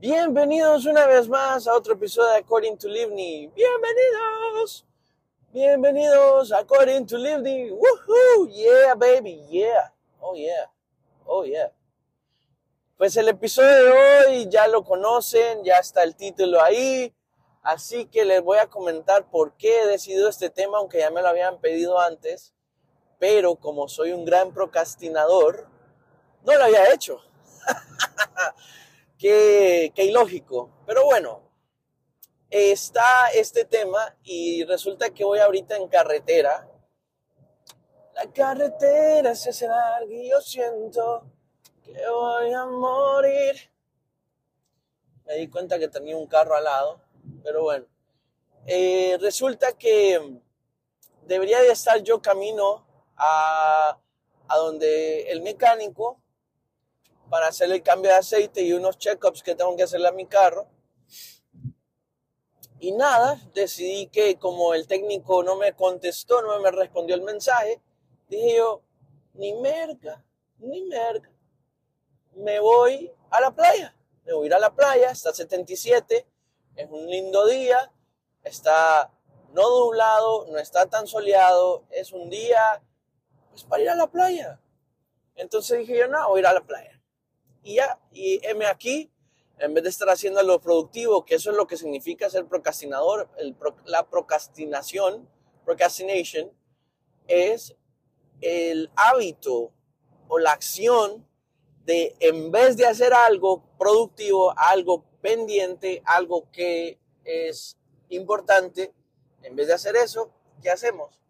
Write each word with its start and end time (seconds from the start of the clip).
Bienvenidos 0.00 0.86
una 0.86 1.06
vez 1.06 1.28
más 1.28 1.66
a 1.66 1.74
otro 1.74 1.94
episodio 1.94 2.28
de 2.28 2.36
According 2.36 2.78
to 2.78 2.86
Livni. 2.86 3.48
Bienvenidos. 3.48 4.86
Bienvenidos 5.52 6.52
a 6.52 6.58
According 6.58 7.04
to 7.04 7.18
Livni. 7.18 7.72
Woohoo. 7.72 8.48
Yeah, 8.48 8.94
baby. 8.94 9.44
Yeah. 9.50 9.92
Oh, 10.20 10.36
yeah. 10.36 10.70
Oh, 11.26 11.44
yeah. 11.44 11.72
Pues 12.96 13.16
el 13.16 13.28
episodio 13.28 13.74
de 13.74 13.90
hoy 13.90 14.48
ya 14.48 14.68
lo 14.68 14.84
conocen, 14.84 15.64
ya 15.64 15.78
está 15.78 16.04
el 16.04 16.14
título 16.14 16.62
ahí. 16.62 17.12
Así 17.62 18.06
que 18.06 18.24
les 18.24 18.40
voy 18.40 18.58
a 18.58 18.68
comentar 18.68 19.28
por 19.28 19.56
qué 19.56 19.80
he 19.80 19.86
decidido 19.88 20.28
este 20.28 20.48
tema, 20.48 20.78
aunque 20.78 21.00
ya 21.00 21.10
me 21.10 21.22
lo 21.22 21.28
habían 21.28 21.58
pedido 21.58 21.98
antes. 21.98 22.54
Pero 23.18 23.56
como 23.56 23.88
soy 23.88 24.12
un 24.12 24.24
gran 24.24 24.54
procrastinador, 24.54 25.66
no 26.44 26.54
lo 26.54 26.62
había 26.62 26.94
hecho. 26.94 27.20
qué, 29.18 29.92
ilógico. 29.96 30.70
Pero 30.86 31.04
bueno, 31.04 31.42
está 32.48 33.30
este 33.34 33.64
tema 33.64 34.16
y 34.22 34.64
resulta 34.64 35.10
que 35.10 35.24
voy 35.24 35.40
ahorita 35.40 35.76
en 35.76 35.88
carretera. 35.88 36.68
La 38.14 38.32
carretera 38.32 39.34
se 39.34 39.50
hace 39.50 39.68
larga 39.68 40.12
y 40.12 40.30
yo 40.30 40.40
siento 40.40 41.26
que 41.84 41.92
voy 42.08 42.52
a 42.52 42.66
morir. 42.66 43.56
Me 45.26 45.34
di 45.34 45.48
cuenta 45.48 45.78
que 45.78 45.88
tenía 45.88 46.16
un 46.16 46.26
carro 46.26 46.56
al 46.56 46.64
lado, 46.64 47.00
pero 47.42 47.62
bueno. 47.62 47.86
Eh, 48.66 49.16
resulta 49.20 49.72
que 49.72 50.40
debería 51.26 51.60
de 51.60 51.70
estar 51.70 52.02
yo 52.02 52.20
camino 52.20 52.86
a, 53.16 53.98
a 54.48 54.56
donde 54.56 55.30
el 55.30 55.42
mecánico 55.42 56.20
para 57.28 57.48
hacer 57.48 57.70
el 57.70 57.82
cambio 57.82 58.10
de 58.10 58.16
aceite 58.16 58.62
y 58.62 58.72
unos 58.72 58.98
checkups 58.98 59.42
que 59.42 59.54
tengo 59.54 59.76
que 59.76 59.82
hacerle 59.82 60.08
a 60.08 60.12
mi 60.12 60.26
carro. 60.26 60.68
Y 62.80 62.92
nada, 62.92 63.40
decidí 63.54 64.06
que 64.06 64.38
como 64.38 64.72
el 64.74 64.86
técnico 64.86 65.42
no 65.42 65.56
me 65.56 65.74
contestó, 65.74 66.42
no 66.42 66.60
me 66.60 66.70
respondió 66.70 67.16
el 67.16 67.22
mensaje, 67.22 67.82
dije 68.28 68.56
yo, 68.56 68.82
ni 69.34 69.52
merca, 69.54 70.24
ni 70.58 70.84
merca. 70.84 71.30
Me 72.34 72.60
voy 72.60 73.12
a 73.30 73.40
la 73.40 73.50
playa, 73.50 73.96
me 74.24 74.32
voy 74.32 74.44
a 74.44 74.46
ir 74.46 74.54
a 74.54 74.60
la 74.60 74.74
playa, 74.74 75.10
está 75.10 75.34
77, 75.34 76.26
es 76.76 76.88
un 76.88 77.06
lindo 77.06 77.46
día, 77.46 77.92
está 78.44 79.12
no 79.52 79.68
nublado, 79.86 80.46
no 80.46 80.58
está 80.58 80.86
tan 80.86 81.08
soleado, 81.08 81.84
es 81.90 82.12
un 82.12 82.30
día 82.30 82.80
pues 83.50 83.64
para 83.64 83.82
ir 83.82 83.90
a 83.90 83.96
la 83.96 84.06
playa. 84.06 84.60
Entonces 85.34 85.80
dije 85.80 85.98
yo, 85.98 86.06
no, 86.06 86.28
voy 86.28 86.38
a 86.38 86.40
ir 86.40 86.46
a 86.46 86.52
la 86.52 86.60
playa 86.60 86.97
y 87.68 87.74
ya, 87.74 88.00
y 88.12 88.40
M 88.46 88.64
aquí, 88.64 89.12
en 89.58 89.74
vez 89.74 89.84
de 89.84 89.90
estar 89.90 90.08
haciendo 90.08 90.42
lo 90.42 90.58
productivo, 90.58 91.26
que 91.26 91.34
eso 91.34 91.50
es 91.50 91.56
lo 91.58 91.66
que 91.66 91.76
significa 91.76 92.30
ser 92.30 92.46
procrastinador, 92.46 93.28
la 93.84 94.08
procrastinación, 94.08 95.28
procrastination, 95.66 96.50
es 97.26 97.76
el 98.40 98.90
hábito 98.96 99.70
o 100.28 100.38
la 100.38 100.52
acción 100.52 101.28
de, 101.84 102.16
en 102.20 102.50
vez 102.50 102.78
de 102.78 102.86
hacer 102.86 103.12
algo 103.12 103.62
productivo, 103.78 104.54
algo 104.56 105.04
pendiente, 105.20 106.02
algo 106.06 106.50
que 106.50 106.98
es 107.24 107.76
importante, 108.08 108.94
en 109.42 109.56
vez 109.56 109.66
de 109.66 109.74
hacer 109.74 109.94
eso, 109.94 110.32
¿qué 110.62 110.70
hacemos? 110.70 111.20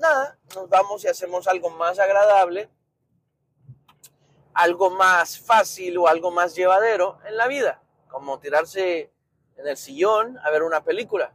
Nada, 0.00 0.36
nos 0.52 0.68
vamos 0.68 1.04
y 1.04 1.06
hacemos 1.06 1.46
algo 1.46 1.70
más 1.70 2.00
agradable 2.00 2.70
algo 4.56 4.88
más 4.90 5.38
fácil 5.38 5.98
o 5.98 6.08
algo 6.08 6.30
más 6.30 6.54
llevadero 6.54 7.18
en 7.26 7.36
la 7.36 7.46
vida, 7.46 7.82
como 8.08 8.40
tirarse 8.40 9.12
en 9.58 9.68
el 9.68 9.76
sillón 9.76 10.38
a 10.42 10.50
ver 10.50 10.62
una 10.62 10.82
película, 10.82 11.34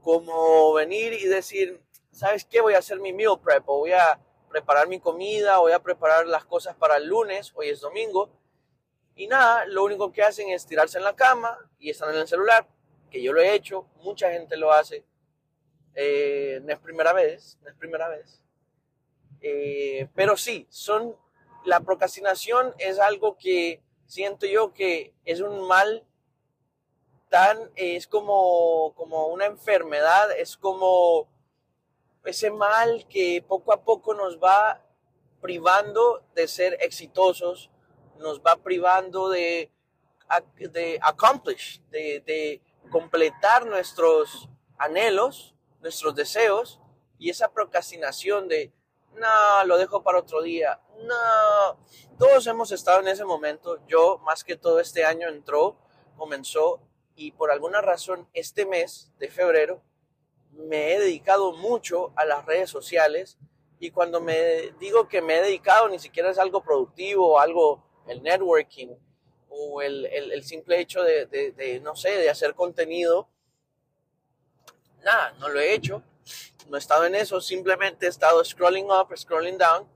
como 0.00 0.72
venir 0.72 1.12
y 1.14 1.26
decir, 1.26 1.82
¿sabes 2.12 2.44
qué? 2.44 2.60
Voy 2.60 2.74
a 2.74 2.78
hacer 2.78 3.00
mi 3.00 3.12
meal 3.12 3.40
prep, 3.42 3.68
o 3.68 3.78
voy 3.78 3.92
a 3.92 4.20
preparar 4.48 4.86
mi 4.86 5.00
comida, 5.00 5.58
voy 5.58 5.72
a 5.72 5.82
preparar 5.82 6.28
las 6.28 6.44
cosas 6.44 6.76
para 6.76 6.98
el 6.98 7.08
lunes, 7.08 7.52
hoy 7.56 7.68
es 7.68 7.80
domingo, 7.80 8.30
y 9.16 9.26
nada, 9.26 9.64
lo 9.66 9.82
único 9.82 10.12
que 10.12 10.22
hacen 10.22 10.48
es 10.50 10.66
tirarse 10.66 10.98
en 10.98 11.04
la 11.04 11.16
cama 11.16 11.58
y 11.80 11.90
están 11.90 12.10
en 12.10 12.20
el 12.20 12.28
celular, 12.28 12.68
que 13.10 13.20
yo 13.20 13.32
lo 13.32 13.40
he 13.40 13.54
hecho, 13.54 13.88
mucha 14.02 14.30
gente 14.30 14.56
lo 14.56 14.72
hace, 14.72 15.04
eh, 15.96 16.60
no 16.62 16.72
es 16.72 16.78
primera 16.78 17.12
vez, 17.12 17.58
no 17.62 17.70
es 17.70 17.74
primera 17.74 18.08
vez, 18.08 18.40
eh, 19.40 20.08
pero 20.14 20.36
sí, 20.36 20.68
son 20.70 21.16
la 21.66 21.80
procrastinación 21.80 22.74
es 22.78 22.98
algo 22.98 23.36
que 23.36 23.82
siento 24.06 24.46
yo 24.46 24.72
que 24.72 25.12
es 25.24 25.40
un 25.40 25.66
mal 25.66 26.06
tan, 27.28 27.70
es 27.74 28.06
como, 28.06 28.94
como 28.94 29.26
una 29.26 29.46
enfermedad, 29.46 30.30
es 30.38 30.56
como 30.56 31.28
ese 32.24 32.50
mal 32.50 33.06
que 33.08 33.44
poco 33.46 33.72
a 33.72 33.82
poco 33.82 34.14
nos 34.14 34.38
va 34.38 34.84
privando 35.40 36.24
de 36.34 36.46
ser 36.46 36.78
exitosos, 36.80 37.70
nos 38.18 38.40
va 38.40 38.56
privando 38.56 39.28
de, 39.28 39.70
de 40.58 40.98
accomplish, 41.02 41.80
de, 41.90 42.20
de 42.20 42.62
completar 42.90 43.66
nuestros 43.66 44.48
anhelos, 44.78 45.54
nuestros 45.80 46.14
deseos, 46.14 46.80
y 47.18 47.30
esa 47.30 47.52
procrastinación 47.52 48.48
de, 48.48 48.72
no, 49.16 49.64
lo 49.64 49.78
dejo 49.78 50.02
para 50.02 50.18
otro 50.18 50.42
día, 50.42 50.80
no, 51.04 51.78
todos 52.18 52.46
hemos 52.46 52.72
estado 52.72 53.00
en 53.00 53.08
ese 53.08 53.24
momento. 53.24 53.78
Yo, 53.86 54.18
más 54.24 54.44
que 54.44 54.56
todo 54.56 54.80
este 54.80 55.04
año 55.04 55.28
entró, 55.28 55.76
comenzó 56.16 56.80
y 57.14 57.32
por 57.32 57.50
alguna 57.50 57.80
razón 57.80 58.28
este 58.32 58.66
mes 58.66 59.12
de 59.18 59.28
febrero 59.28 59.82
me 60.52 60.92
he 60.92 60.98
dedicado 60.98 61.52
mucho 61.52 62.12
a 62.16 62.24
las 62.24 62.44
redes 62.44 62.70
sociales 62.70 63.38
y 63.78 63.90
cuando 63.90 64.20
me 64.20 64.72
digo 64.78 65.08
que 65.08 65.20
me 65.20 65.38
he 65.38 65.42
dedicado 65.42 65.88
ni 65.88 65.98
siquiera 65.98 66.30
es 66.30 66.38
algo 66.38 66.62
productivo, 66.62 67.38
algo, 67.38 67.84
el 68.06 68.22
networking 68.22 68.88
o 69.48 69.82
el, 69.82 70.06
el, 70.06 70.42
simple 70.44 70.80
hecho 70.80 71.02
de, 71.02 71.26
de, 71.26 71.80
no 71.80 71.94
sé, 71.96 72.10
de 72.10 72.30
hacer 72.30 72.54
contenido. 72.54 73.28
Nada, 75.02 75.32
no 75.38 75.48
lo 75.48 75.60
he 75.60 75.74
hecho, 75.74 76.02
no 76.68 76.76
he 76.76 76.80
estado 76.80 77.04
en 77.06 77.14
eso, 77.14 77.40
simplemente 77.40 78.06
he 78.06 78.08
estado 78.08 78.44
scrolling 78.44 78.90
up, 78.90 79.16
scrolling 79.16 79.58
down 79.58 79.88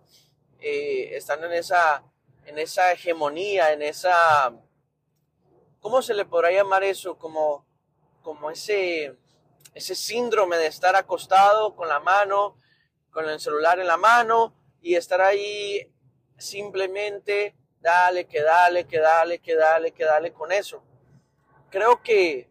eh, 0.62 1.16
están 1.16 1.42
en 1.44 1.52
esa, 1.52 2.04
en 2.44 2.58
esa 2.58 2.92
hegemonía, 2.92 3.72
en 3.72 3.80
esa, 3.80 4.52
¿cómo 5.80 6.02
se 6.02 6.12
le 6.12 6.26
podrá 6.26 6.50
llamar 6.50 6.84
eso? 6.84 7.16
Como, 7.16 7.66
como 8.22 8.50
ese, 8.50 9.16
ese 9.74 9.94
síndrome 9.94 10.58
de 10.58 10.66
estar 10.66 10.96
acostado 10.96 11.74
con 11.74 11.88
la 11.88 11.98
mano, 12.00 12.58
con 13.10 13.28
el 13.28 13.41
celular 13.41 13.80
en 13.80 13.86
la 13.86 13.97
mano 13.97 14.54
y 14.82 14.97
estar 14.97 15.22
ahí 15.22 15.91
simplemente 16.36 17.56
dale, 17.80 18.26
que 18.26 18.42
dale, 18.42 18.86
que 18.86 18.98
dale, 18.98 19.38
que 19.38 19.56
dale, 19.56 19.92
que 19.92 20.04
dale 20.04 20.32
con 20.32 20.52
eso. 20.52 20.82
Creo 21.70 22.02
que 22.02 22.50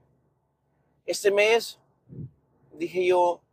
este 1.05 1.29
mes 1.29 1.79
dije 2.73 3.05
yo, 3.05 3.43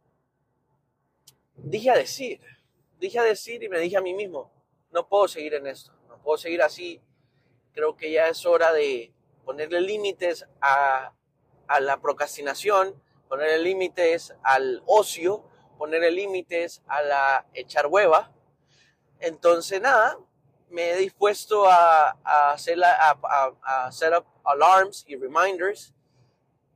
dije 1.56 1.90
a 1.90 1.96
decir, 1.96 2.40
dije 2.98 3.18
a 3.18 3.24
decir 3.24 3.62
y 3.62 3.68
me 3.68 3.78
dije 3.78 3.96
a 3.96 4.00
mí 4.00 4.14
mismo, 4.14 4.52
no 4.90 5.08
puedo 5.08 5.28
seguir 5.28 5.54
en 5.54 5.66
esto, 5.66 5.92
no 6.08 6.18
puedo 6.22 6.38
seguir 6.38 6.62
así. 6.62 7.00
Creo 7.72 7.96
que 7.96 8.10
ya 8.10 8.28
es 8.28 8.46
hora 8.46 8.72
de 8.72 9.12
ponerle 9.44 9.80
límites 9.80 10.46
a, 10.60 11.12
a 11.68 11.80
la 11.80 12.00
procrastinación, 12.00 13.00
ponerle 13.28 13.58
límites 13.58 14.34
al 14.42 14.82
ocio, 14.86 15.44
ponerle 15.78 16.10
límites 16.10 16.82
a 16.86 17.02
la 17.02 17.46
echar 17.52 17.86
hueva. 17.86 18.32
Entonces, 19.20 19.80
nada, 19.80 20.18
me 20.70 20.90
he 20.90 20.96
dispuesto 20.96 21.66
a, 21.66 22.18
a 22.24 22.52
hacer 22.52 22.82
a, 22.82 23.18
a, 23.62 23.92
set 23.92 24.12
up 24.16 24.26
alarms 24.44 25.04
y 25.06 25.16
reminders 25.16 25.94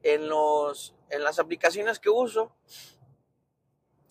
en, 0.03 0.29
los, 0.29 0.95
en 1.11 1.25
las 1.25 1.39
aplicaciones 1.39 1.99
que 1.99 2.11
uso 2.11 2.53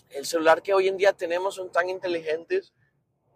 el 0.09 0.25
celular 0.25 0.61
que 0.61 0.73
hoy 0.73 0.88
en 0.88 0.97
día 0.97 1.13
tenemos 1.13 1.56
son 1.56 1.71
tan 1.71 1.89
inteligentes, 1.89 2.73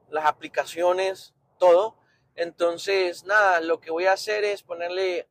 las 0.10 0.26
aplicaciones, 0.26 1.34
todo. 1.60 1.98
Entonces, 2.36 3.24
nada, 3.26 3.62
lo 3.62 3.80
que 3.80 3.92
voy 3.92 4.06
a 4.06 4.14
hacer 4.14 4.44
es 4.44 4.64
ponerle 4.64 5.28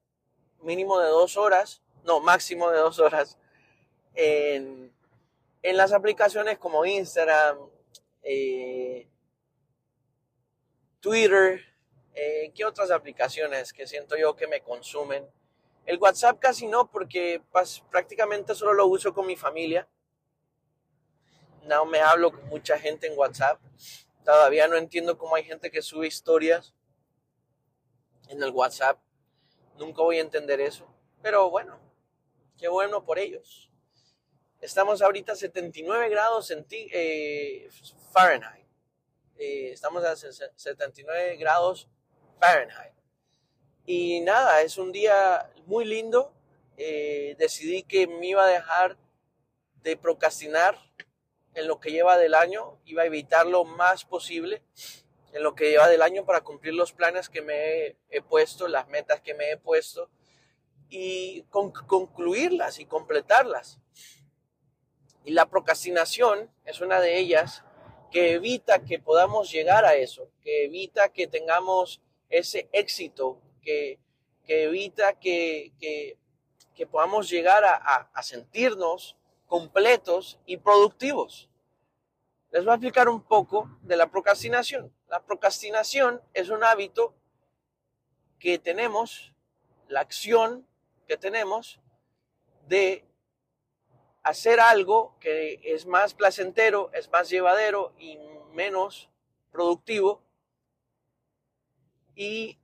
mínimo 0.60 1.00
de 1.00 1.08
dos 1.08 1.36
horas, 1.36 1.82
no, 2.04 2.20
máximo 2.20 2.70
de 2.70 2.78
dos 2.78 2.98
horas 2.98 3.38
en, 4.14 4.92
en 5.62 5.76
las 5.76 5.92
aplicaciones 5.92 6.58
como 6.58 6.84
Instagram, 6.84 7.58
eh, 8.22 9.08
Twitter, 11.00 11.60
eh, 12.14 12.52
¿qué 12.54 12.64
otras 12.64 12.90
aplicaciones 12.90 13.72
que 13.72 13.86
siento 13.86 14.16
yo 14.16 14.36
que 14.36 14.46
me 14.46 14.60
consumen? 14.60 15.26
El 15.84 15.98
WhatsApp 15.98 16.38
casi 16.38 16.68
no, 16.68 16.90
porque 16.90 17.42
prácticamente 17.90 18.54
solo 18.54 18.72
lo 18.72 18.86
uso 18.86 19.12
con 19.12 19.26
mi 19.26 19.34
familia 19.34 19.88
no 21.64 21.84
me 21.84 22.00
hablo 22.00 22.32
con 22.32 22.48
mucha 22.48 22.78
gente 22.78 23.06
en 23.06 23.18
WhatsApp. 23.18 23.60
Todavía 24.24 24.68
no 24.68 24.76
entiendo 24.76 25.18
cómo 25.18 25.34
hay 25.34 25.44
gente 25.44 25.70
que 25.70 25.82
sube 25.82 26.06
historias 26.06 26.74
en 28.28 28.42
el 28.42 28.50
WhatsApp. 28.50 28.98
Nunca 29.78 30.02
voy 30.02 30.18
a 30.18 30.22
entender 30.22 30.60
eso. 30.60 30.86
Pero 31.22 31.50
bueno, 31.50 31.78
qué 32.58 32.68
bueno 32.68 33.04
por 33.04 33.18
ellos. 33.18 33.70
Estamos 34.60 35.02
ahorita 35.02 35.32
a 35.32 35.36
79 35.36 36.08
grados 36.08 36.52
eh, 36.70 37.68
Fahrenheit. 38.12 38.66
Eh, 39.36 39.70
estamos 39.72 40.04
a 40.04 40.14
79 40.14 41.36
grados 41.36 41.88
Fahrenheit. 42.38 42.92
Y 43.84 44.20
nada, 44.20 44.62
es 44.62 44.78
un 44.78 44.92
día 44.92 45.50
muy 45.66 45.84
lindo. 45.84 46.32
Eh, 46.76 47.34
decidí 47.38 47.82
que 47.82 48.06
me 48.06 48.28
iba 48.28 48.44
a 48.44 48.48
dejar 48.48 48.96
de 49.82 49.96
procrastinar 49.96 50.78
en 51.54 51.66
lo 51.66 51.80
que 51.80 51.90
lleva 51.90 52.18
del 52.18 52.34
año, 52.34 52.78
iba 52.84 53.02
a 53.02 53.06
evitar 53.06 53.46
lo 53.46 53.64
más 53.64 54.04
posible 54.04 54.62
en 55.32 55.42
lo 55.42 55.54
que 55.54 55.70
lleva 55.70 55.88
del 55.88 56.02
año 56.02 56.24
para 56.24 56.42
cumplir 56.42 56.74
los 56.74 56.92
planes 56.92 57.28
que 57.28 57.42
me 57.42 57.96
he, 58.10 58.22
puesto, 58.22 58.68
las 58.68 58.88
metas 58.88 59.20
que 59.20 59.34
me 59.34 59.50
he 59.50 59.56
puesto 59.56 60.10
y 60.88 61.42
concluirlas 61.50 62.78
y 62.78 62.84
completarlas. 62.84 63.78
Y 65.24 65.32
la 65.32 65.48
procrastinación 65.48 66.50
es 66.64 66.80
una 66.80 67.00
de 67.00 67.18
ellas 67.18 67.64
que 68.10 68.32
evita 68.32 68.84
que 68.84 68.98
podamos 68.98 69.50
llegar 69.50 69.86
a 69.86 69.94
eso, 69.94 70.28
que 70.42 70.64
evita 70.64 71.10
que 71.10 71.26
tengamos 71.26 72.02
ese 72.28 72.68
éxito, 72.72 73.40
que, 73.62 73.98
evita 74.46 75.18
que, 75.18 76.18
podamos 76.90 77.30
llegar 77.30 77.64
a 77.64 78.22
sentirnos 78.22 79.16
completos 79.52 80.40
y 80.46 80.56
productivos. 80.56 81.50
Les 82.52 82.64
voy 82.64 82.72
a 82.72 82.76
explicar 82.76 83.10
un 83.10 83.20
poco 83.20 83.68
de 83.82 83.98
la 83.98 84.10
procrastinación. 84.10 84.90
La 85.08 85.22
procrastinación 85.22 86.22
es 86.32 86.48
un 86.48 86.64
hábito 86.64 87.14
que 88.38 88.58
tenemos, 88.58 89.34
la 89.88 90.00
acción 90.00 90.66
que 91.06 91.18
tenemos 91.18 91.82
de 92.66 93.04
hacer 94.22 94.58
algo 94.58 95.18
que 95.20 95.60
es 95.62 95.84
más 95.84 96.14
placentero, 96.14 96.90
es 96.94 97.10
más 97.10 97.28
llevadero 97.28 97.92
y 97.98 98.18
menos 98.54 99.10
productivo. 99.50 100.22
Y 102.14 102.58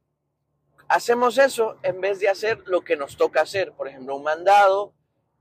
hacemos 0.89 1.37
eso 1.37 1.77
en 1.83 2.01
vez 2.01 2.19
de 2.19 2.31
hacer 2.31 2.63
lo 2.65 2.81
que 2.81 2.97
nos 2.97 3.19
toca 3.19 3.43
hacer, 3.43 3.75
por 3.75 3.89
ejemplo, 3.89 4.17
un 4.17 4.23
mandado, 4.23 4.95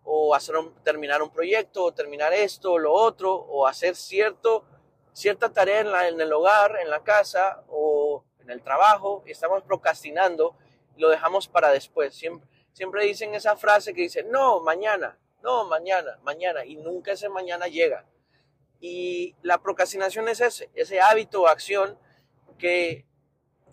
o 0.09 0.33
hacer 0.33 0.55
terminar 0.83 1.21
un 1.21 1.29
proyecto, 1.29 1.83
o 1.83 1.91
terminar 1.91 2.33
esto, 2.33 2.71
o 2.71 2.79
lo 2.79 2.93
otro, 2.93 3.35
o 3.35 3.67
hacer 3.67 3.93
cierto, 3.93 4.63
cierta 5.11 5.51
tarea 5.51 6.07
en, 6.07 6.21
el 6.21 6.31
hogar, 6.31 6.77
en 6.81 6.89
la 6.89 7.03
casa 7.03 7.65
o 7.67 8.23
en 8.39 8.49
el 8.49 8.63
trabajo, 8.63 9.21
estamos 9.25 9.63
procrastinando, 9.63 10.55
lo 10.95 11.09
dejamos 11.09 11.49
para 11.49 11.71
después. 11.71 12.15
Siempre, 12.15 12.47
siempre 12.71 13.03
dicen 13.03 13.35
esa 13.35 13.57
frase 13.57 13.93
que 13.93 14.03
dice, 14.03 14.23
no, 14.23 14.61
mañana, 14.61 15.19
no, 15.43 15.65
mañana, 15.65 16.17
mañana, 16.23 16.63
y 16.63 16.77
nunca 16.77 17.11
ese 17.11 17.27
mañana 17.27 17.67
llega. 17.67 18.05
Y 18.79 19.35
la 19.41 19.57
procrastinación 19.57 20.29
es 20.29 20.39
ese, 20.39 20.69
ese 20.73 21.01
hábito 21.01 21.41
o 21.41 21.47
acción 21.47 21.99
que, 22.57 23.05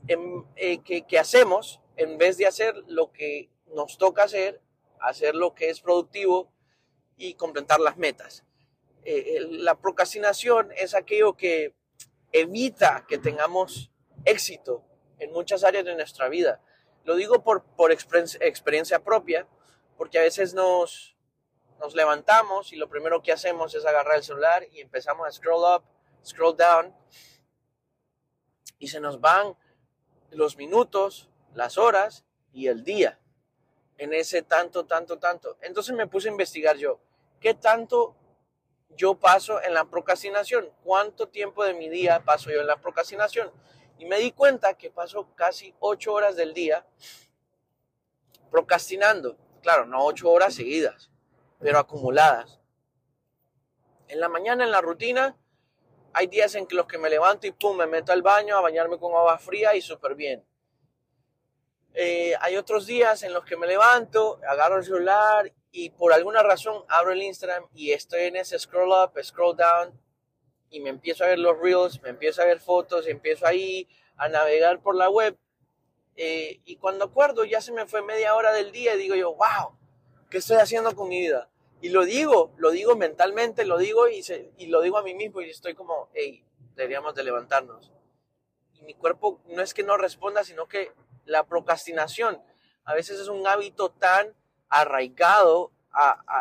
eh, 0.09 0.79
que, 0.83 1.03
que 1.07 1.19
hacemos 1.19 1.81
en 1.97 2.19
vez 2.19 2.39
de 2.39 2.49
hacer 2.49 2.75
lo 2.89 3.13
que 3.13 3.51
nos 3.69 3.99
toca 3.99 4.25
hacer 4.25 4.61
hacer 5.01 5.35
lo 5.35 5.55
que 5.55 5.71
es 5.71 5.81
productivo 5.81 6.53
y 7.17 7.35
completar 7.35 7.81
las 7.81 7.97
metas. 7.97 8.45
Eh, 9.05 9.47
la 9.51 9.75
procrastinación 9.75 10.71
es 10.77 10.95
aquello 10.95 11.37
que 11.37 11.75
evita 12.33 13.05
que 13.07 13.19
tengamos 13.19 13.91
éxito 14.25 14.85
en 15.19 15.33
muchas 15.33 15.63
áreas 15.63 15.85
de 15.85 15.95
nuestra 15.95 16.29
vida. 16.29 16.61
Lo 17.05 17.17
digo 17.17 17.45
por, 17.45 17.65
por 17.65 17.93
experiencia 17.93 19.05
propia, 19.05 19.47
porque 19.97 20.19
a 20.19 20.23
veces 20.23 20.55
nos, 20.55 21.17
nos 21.79 21.95
levantamos 21.95 22.73
y 22.73 22.77
lo 22.77 22.89
primero 22.89 23.23
que 23.23 23.33
hacemos 23.33 23.75
es 23.75 23.85
agarrar 23.85 24.17
el 24.17 24.25
celular 24.25 24.67
y 24.73 24.81
empezamos 24.81 25.27
a 25.27 25.33
scroll 25.33 25.77
up, 25.77 25.85
scroll 26.25 26.57
down, 26.57 26.95
y 28.79 28.89
se 28.89 29.01
nos 29.01 29.21
van 29.21 29.57
los 30.31 30.57
minutos, 30.57 31.29
las 31.55 31.79
horas 31.79 32.25
y 32.53 32.67
el 32.67 32.85
día 32.85 33.21
en 33.99 34.13
ese 34.13 34.43
tanto, 34.43 34.85
tanto, 34.85 35.19
tanto. 35.19 35.57
Entonces 35.61 35.95
me 35.95 36.07
puse 36.07 36.29
a 36.29 36.33
investigar 36.33 36.77
yo, 36.77 37.01
¿qué 37.41 37.55
tanto 37.55 38.17
yo 38.97 39.15
paso 39.15 39.63
en 39.63 39.75
la 39.75 39.85
procrastinación? 39.85 40.71
¿Cuánto 40.83 41.29
tiempo 41.29 41.65
de 41.65 41.75
mi 41.75 41.89
día 41.89 42.25
paso 42.25 42.51
yo 42.51 42.61
en 42.61 42.67
la 42.67 42.77
procrastinación? 42.77 43.51
Y 43.99 44.07
me 44.07 44.19
di 44.19 44.33
cuenta 44.33 44.75
que 44.75 44.91
paso 44.91 45.29
casi 45.35 45.75
ocho 45.81 46.13
horas 46.13 46.37
del 46.37 46.55
día 46.55 46.87
procrastinando. 48.51 49.37
Claro, 49.63 49.87
no 49.87 50.05
ocho 50.05 50.31
horas 50.31 50.55
seguidas, 50.55 51.11
pero 51.59 51.79
acumuladas. 51.79 52.61
En 54.09 54.21
la 54.21 54.29
mañana, 54.29 54.65
en 54.65 54.71
la 54.71 54.81
rutina, 54.81 55.37
hay 56.13 56.27
días 56.29 56.55
en 56.55 56.67
que 56.67 56.77
los 56.77 56.87
que 56.87 56.99
me 56.99 57.11
levanto 57.11 57.47
y 57.47 57.53
pum, 57.53 57.77
me 57.77 57.87
meto 57.87 58.13
al 58.13 58.23
baño 58.23 58.57
a 58.57 58.61
bañarme 58.61 58.99
con 58.99 59.13
agua 59.15 59.39
fría 59.39 59.75
y 59.75 59.81
súper 59.81 60.15
bien. 60.15 60.45
Eh, 61.97 62.35
hay 62.41 62.57
otros 62.57 62.87
días 62.87 63.23
en 63.23 63.33
los 63.33 63.45
que 63.45 63.57
me 63.57 63.69
levanto, 63.69 64.41
agarro 64.49 64.79
el 64.79 64.85
celular 64.85 65.53
y 65.71 65.91
por 65.91 66.13
alguna 66.13 66.43
razón 66.43 66.85
abro 66.89 67.13
el 67.13 67.23
Instagram 67.23 67.69
y 67.73 67.93
estoy 67.93 68.23
en 68.23 68.37
ese 68.37 68.59
scroll 68.59 68.91
up, 68.91 69.13
scroll 69.23 69.57
down 69.57 69.97
y 70.71 70.81
me 70.81 70.91
empiezo 70.91 71.23
a 71.23 71.29
ver 71.29 71.39
los 71.39 71.57
reels, 71.61 72.03
me 72.03 72.09
empiezo 72.09 72.43
a 72.43 72.47
ver 72.47 72.59
fotos, 72.59 73.07
empiezo 73.07 73.47
ahí 73.47 73.89
a 74.17 74.29
navegar 74.29 74.81
por 74.83 74.97
la 74.97 75.09
web. 75.09 75.39
Eh, 76.17 76.61
y 76.65 76.77
cuando 76.77 77.05
acuerdo 77.05 77.45
ya 77.45 77.61
se 77.61 77.71
me 77.71 77.87
fue 77.87 78.03
media 78.03 78.35
hora 78.35 78.53
del 78.53 78.73
día 78.73 78.97
y 78.97 78.99
digo 78.99 79.15
yo, 79.15 79.35
wow, 79.35 79.79
¿qué 80.31 80.39
estoy 80.39 80.57
haciendo 80.57 80.97
con 80.97 81.09
mi 81.09 81.21
vida? 81.21 81.49
Y 81.81 81.91
lo 81.91 82.05
digo, 82.05 82.53
lo 82.57 82.73
digo 82.73 82.97
mentalmente, 82.97 83.65
lo 83.65 83.79
digo 83.79 84.09
y, 84.09 84.21
y 84.59 84.67
lo 84.67 84.81
digo 84.81 84.99
a 84.99 85.03
mí 85.05 85.15
mismo 85.15 85.43
y 85.43 85.51
estoy 85.51 85.75
como, 85.75 86.09
hey, 86.15 86.45
deberíamos 86.75 87.15
de 87.15 87.23
levantarnos. 87.23 87.93
Y 88.73 88.83
mi 88.83 88.95
cuerpo 88.95 89.41
no 89.47 89.63
es 89.63 89.75
que 89.75 89.85
no 89.85 89.97
responda, 89.97 90.43
sino 90.43 90.67
que 90.67 90.91
la 91.27 91.45
procrastinación 91.45 92.41
a 92.85 92.95
veces 92.95 93.19
es 93.19 93.29
un 93.29 93.47
hábito 93.47 93.91
tan 93.91 94.35
arraigado 94.69 95.73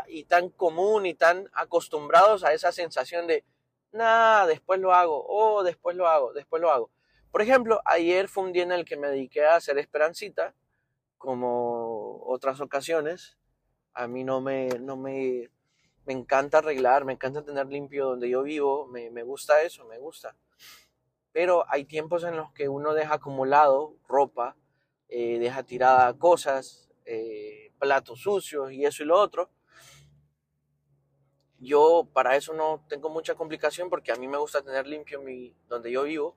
y 0.08 0.26
tan 0.26 0.50
común 0.50 1.06
y 1.06 1.14
tan 1.14 1.50
acostumbrados 1.54 2.44
a 2.44 2.54
esa 2.54 2.72
sensación 2.72 3.28
de, 3.28 3.46
nada, 3.92 4.48
después 4.48 4.80
lo 4.80 4.94
hago, 4.94 5.26
oh, 5.28 5.64
después 5.64 5.96
lo 5.96 6.08
hago, 6.08 6.34
después 6.34 6.62
lo 6.62 6.72
hago. 6.72 6.90
Por 7.32 7.42
ejemplo, 7.42 7.82
ayer 7.86 8.28
fue 8.28 8.44
un 8.44 8.52
día 8.52 8.64
en 8.64 8.72
el 8.72 8.86
que 8.86 8.98
me 8.98 9.08
dediqué 9.08 9.46
a 9.46 9.56
hacer 9.56 9.78
esperancita, 9.78 10.54
como 11.18 12.22
otras 12.26 12.60
ocasiones. 12.60 13.38
A 13.94 14.08
mí 14.08 14.24
no 14.24 14.42
me, 14.42 14.68
no 14.80 14.98
me, 14.98 15.50
me 16.06 16.14
encanta 16.14 16.58
arreglar, 16.58 17.06
me 17.06 17.14
encanta 17.14 17.44
tener 17.44 17.68
limpio 17.68 18.08
donde 18.08 18.30
yo 18.30 18.44
vivo, 18.44 18.88
me, 18.88 19.10
me 19.10 19.24
gusta 19.24 19.62
eso, 19.62 19.86
me 19.86 20.00
gusta. 20.00 20.36
Pero 21.32 21.66
hay 21.70 21.86
tiempos 21.86 22.24
en 22.24 22.36
los 22.36 22.52
que 22.52 22.68
uno 22.68 22.94
deja 22.94 23.16
acumulado 23.16 23.96
ropa 24.08 24.58
eh, 25.16 25.38
deja 25.38 25.62
tirada 25.62 26.12
cosas, 26.18 26.90
eh, 27.06 27.72
platos 27.78 28.22
sucios 28.22 28.72
y 28.72 28.84
eso 28.84 29.04
y 29.04 29.06
lo 29.06 29.20
otro. 29.20 29.52
Yo 31.60 32.10
para 32.12 32.36
eso 32.36 32.52
no 32.56 32.84
tengo 32.90 33.10
mucha 33.10 33.36
complicación 33.36 33.92
porque 33.92 34.12
a 34.12 34.16
mí 34.16 34.28
me 34.28 34.40
gusta 34.40 34.64
tener 34.64 34.88
limpio 34.88 35.22
mi, 35.22 35.56
donde 35.70 35.92
yo 35.92 36.02
vivo. 36.02 36.36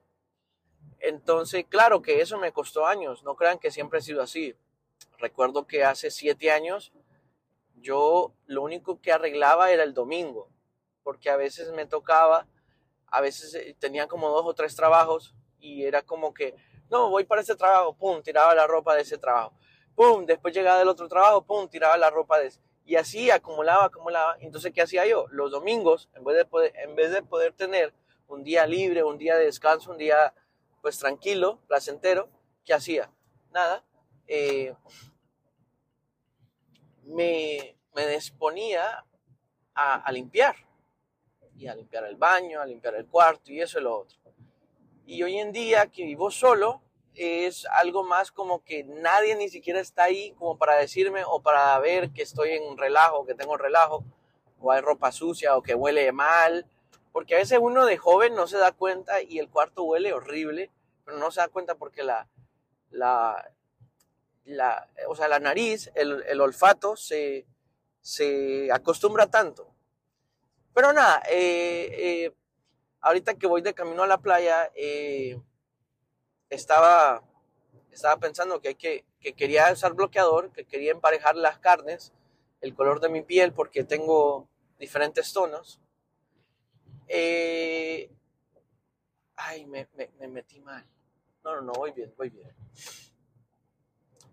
Entonces, 0.99 1.65
claro 1.67 2.03
que 2.03 2.21
eso 2.21 2.37
me 2.37 2.53
costó 2.53 2.87
años, 2.87 3.23
no 3.25 3.35
crean 3.35 3.59
que 3.59 3.71
siempre 3.71 3.99
ha 3.99 4.03
sido 4.03 4.21
así. 4.21 4.55
Recuerdo 5.17 5.67
que 5.67 5.83
hace 5.83 6.11
siete 6.11 6.51
años 6.51 6.93
yo 7.77 8.35
lo 8.45 8.63
único 8.63 9.01
que 9.01 9.11
arreglaba 9.11 9.71
era 9.71 9.85
el 9.85 9.95
domingo, 9.95 10.51
porque 11.03 11.31
a 11.31 11.39
veces 11.39 11.73
me 11.73 11.87
tocaba, 11.87 12.47
a 13.07 13.23
veces 13.23 13.55
eh, 13.55 13.75
tenía 13.79 14.07
como 14.07 14.29
dos 14.29 14.45
o 14.45 14.53
tres 14.53 14.77
trabajos 14.77 15.35
y 15.61 15.85
era 15.85 16.03
como 16.03 16.35
que 16.35 16.55
no, 16.91 17.11
voy 17.11 17.25
para 17.25 17.43
ese 17.43 17.57
trabajo, 17.57 17.95
pum, 17.95 18.23
tiraba 18.23 18.55
la 18.55 18.67
ropa 18.67 18.95
de 18.95 19.03
ese 19.03 19.19
trabajo. 19.19 19.53
Pum, 19.95 20.27
después 20.27 20.55
llegaba 20.55 20.79
del 20.79 20.89
otro 20.89 21.09
trabajo, 21.09 21.43
pum, 21.43 21.69
tiraba 21.69 21.97
la 21.97 22.11
ropa 22.11 22.39
de 22.39 22.49
ese. 22.49 22.61
Y 22.85 22.97
así 22.97 23.31
acumulaba, 23.31 23.87
acumulaba. 23.87 24.37
Entonces, 24.41 24.73
¿qué 24.73 24.83
hacía 24.83 25.07
yo? 25.07 25.27
Los 25.31 25.51
domingos, 25.51 26.09
en 26.15 26.25
vez 26.25 26.37
de 26.37 26.45
poder, 26.45 26.73
en 26.77 26.95
vez 26.95 27.11
de 27.11 27.23
poder 27.23 27.53
tener 27.53 27.93
un 28.29 28.45
día 28.45 28.67
libre, 28.67 29.03
un 29.03 29.19
día 29.19 29.37
de 29.37 29.47
descanso, 29.47 29.91
un 29.91 29.99
día 29.99 30.35
pues 30.83 30.99
tranquilo, 30.99 31.61
placentero, 31.67 32.29
¿qué 32.65 32.75
hacía? 32.75 33.11
Nada. 33.51 33.85
Eh, 34.29 34.75
me, 37.03 37.77
me 37.95 38.07
disponía 38.09 39.05
a, 39.75 39.95
a 39.97 40.13
limpiar. 40.13 40.55
Y 41.57 41.67
a 41.67 41.75
limpiar 41.75 42.05
el 42.05 42.17
baño, 42.17 42.61
a 42.61 42.67
limpiar 42.67 42.95
el 42.97 43.07
cuarto 43.07 43.51
y 43.51 43.61
eso 43.61 43.81
y 43.81 43.83
lo 43.83 44.01
otro. 44.01 44.19
Y 45.07 45.23
hoy 45.23 45.39
en 45.39 45.53
día 45.53 45.87
que 45.87 46.05
vivo 46.05 46.33
solo, 46.33 46.83
es 47.15 47.65
algo 47.67 48.03
más 48.05 48.33
como 48.33 48.65
que 48.65 48.83
nadie 48.83 49.37
ni 49.37 49.49
siquiera 49.49 49.81
está 49.81 50.05
ahí 50.05 50.33
como 50.33 50.59
para 50.59 50.77
decirme 50.77 51.23
o 51.25 51.41
para 51.41 51.79
ver 51.79 52.11
que 52.11 52.23
estoy 52.23 52.51
en 52.51 52.77
relajo, 52.77 53.25
que 53.25 53.35
tengo 53.35 53.57
relajo, 53.57 54.05
o 54.61 54.73
hay 54.73 54.81
ropa 54.81 55.13
sucia 55.13 55.57
o 55.57 55.63
que 55.63 55.77
huele 55.77 56.11
mal. 56.11 56.67
Porque 57.13 57.37
a 57.37 57.39
veces 57.39 57.59
uno 57.63 57.87
de 57.87 57.97
joven 57.97 58.35
no 58.35 58.49
se 58.49 58.59
da 58.59 58.73
cuenta 58.73 59.23
y 59.23 59.39
el 59.39 59.49
cuarto 59.49 59.85
huele 59.85 60.13
horrible, 60.13 60.71
pero 61.05 61.19
no 61.19 61.31
se 61.31 61.41
da 61.41 61.49
cuenta 61.49 61.77
porque 61.77 62.03
la, 62.03 62.29
la, 62.91 63.53
la, 64.45 64.89
o 65.09 65.15
sea, 65.15 65.29
la 65.29 65.39
nariz, 65.39 65.91
el, 65.95 66.41
olfato 66.41 66.97
se, 66.97 67.47
acostumbra 68.73 69.29
tanto. 69.29 69.73
Pero 70.75 70.93
nada, 70.93 71.23
eh, 71.31 71.89
eh, 71.93 72.33
ahorita 73.01 73.35
que 73.35 73.47
voy 73.47 73.63
de 73.63 73.75
camino 73.75 74.03
a 74.03 74.07
la 74.07 74.19
playa, 74.19 74.71
eh, 74.75 75.41
estaba, 76.51 77.23
estaba 77.91 78.17
pensando 78.19 78.61
que, 78.61 78.75
que, 78.75 79.05
que 79.21 79.35
quería 79.35 79.73
usar 79.73 79.95
bloqueador, 79.95 80.53
que 80.53 80.65
quería 80.65 80.93
emparejar 80.93 81.37
las 81.37 81.59
carnes, 81.59 82.13
el 82.61 82.75
color 82.75 83.01
de 83.01 83.09
mi 83.09 83.23
piel, 83.23 83.53
porque 83.53 83.85
tengo 83.85 84.49
diferentes 84.79 85.33
tonos. 85.33 85.81
ay, 89.37 89.67
me, 89.67 89.89
me 90.19 90.29
metí 90.29 90.61
mal. 90.61 90.85
No, 91.45 91.57
no, 91.57 91.63
no, 91.63 91.73
voy 91.73 91.93
bien, 91.93 92.13
voy 92.17 92.31
bien 92.31 92.55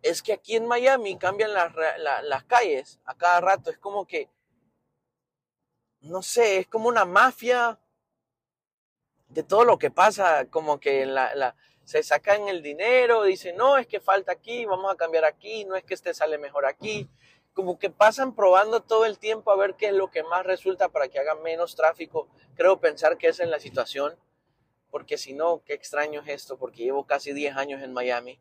es 0.03 0.21
que 0.21 0.33
aquí 0.33 0.55
en 0.55 0.67
Miami 0.67 1.17
cambian 1.17 1.53
las, 1.53 2.43
calles 2.43 2.99
a 3.05 3.15
cada 3.15 3.39
rato. 3.39 3.71
Es 3.71 3.77
como 3.77 4.05
que, 4.05 4.29
no 6.01 6.21
sé, 6.21 6.59
es 6.59 6.67
como 6.67 6.89
una 6.89 7.05
mafia 7.05 7.79
de 9.33 9.43
todo 9.43 9.65
lo 9.65 9.77
que 9.79 9.89
pasa, 9.89 10.45
como 10.45 10.79
que 10.79 11.05
la, 11.05 11.55
se 11.85 12.03
sacan 12.03 12.47
el 12.47 12.61
dinero, 12.61 13.23
dicen, 13.23 13.57
no, 13.57 13.77
es 13.77 13.87
que 13.87 13.99
falta 13.99 14.31
aquí, 14.31 14.65
vamos 14.65 14.93
a 14.93 14.95
cambiar 14.95 15.25
aquí, 15.25 15.65
no 15.65 15.75
es 15.75 15.83
que 15.83 15.93
este 15.93 16.13
sale 16.13 16.37
mejor 16.37 16.65
aquí. 16.65 17.09
Como 17.53 17.77
que 17.77 17.89
pasan 17.89 18.35
probando 18.35 18.81
todo 18.81 19.05
el 19.05 19.19
tiempo 19.19 19.51
a 19.51 19.55
ver 19.55 19.75
qué 19.75 19.87
es 19.87 19.93
lo 19.93 20.09
que 20.09 20.23
más 20.23 20.45
resulta 20.45 20.89
para 20.89 21.07
que 21.07 21.19
haga 21.19 21.35
menos 21.35 21.75
tráfico. 21.75 22.27
Creo 22.55 22.79
pensar 22.79 23.17
que 23.17 23.27
es 23.27 23.39
en 23.39 23.51
la 23.51 23.59
situación, 23.59 24.15
porque 24.89 25.17
si 25.17 25.33
no, 25.33 25.61
qué 25.65 25.73
extraño 25.73 26.21
es 26.21 26.29
esto, 26.29 26.57
porque 26.57 26.83
llevo 26.83 27.05
casi 27.05 27.33
10 27.33 27.55
años 27.57 27.81
en 27.83 27.93
Miami 27.93 28.39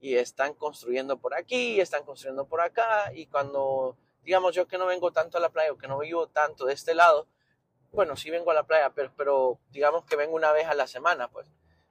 y 0.00 0.14
están 0.14 0.54
construyendo 0.54 1.18
por 1.18 1.34
aquí, 1.34 1.80
están 1.80 2.04
construyendo 2.04 2.46
por 2.46 2.60
acá, 2.60 3.12
y 3.14 3.26
cuando, 3.26 3.96
digamos, 4.22 4.54
yo 4.54 4.66
que 4.66 4.78
no 4.78 4.86
vengo 4.86 5.12
tanto 5.12 5.36
a 5.36 5.40
la 5.40 5.50
playa 5.50 5.72
o 5.72 5.78
que 5.78 5.88
no 5.88 5.98
vivo 5.98 6.26
tanto 6.26 6.64
de 6.64 6.72
este 6.72 6.94
lado, 6.94 7.26
bueno, 7.92 8.16
sí 8.16 8.30
vengo 8.30 8.50
a 8.50 8.54
la 8.54 8.64
playa, 8.64 8.92
pero, 9.16 9.58
digamos 9.70 10.04
que 10.04 10.16
vengo 10.16 10.34
una 10.36 10.52
vez 10.52 10.66
a 10.66 10.74
la 10.74 10.86
semana, 10.86 11.28
pues. 11.28 11.46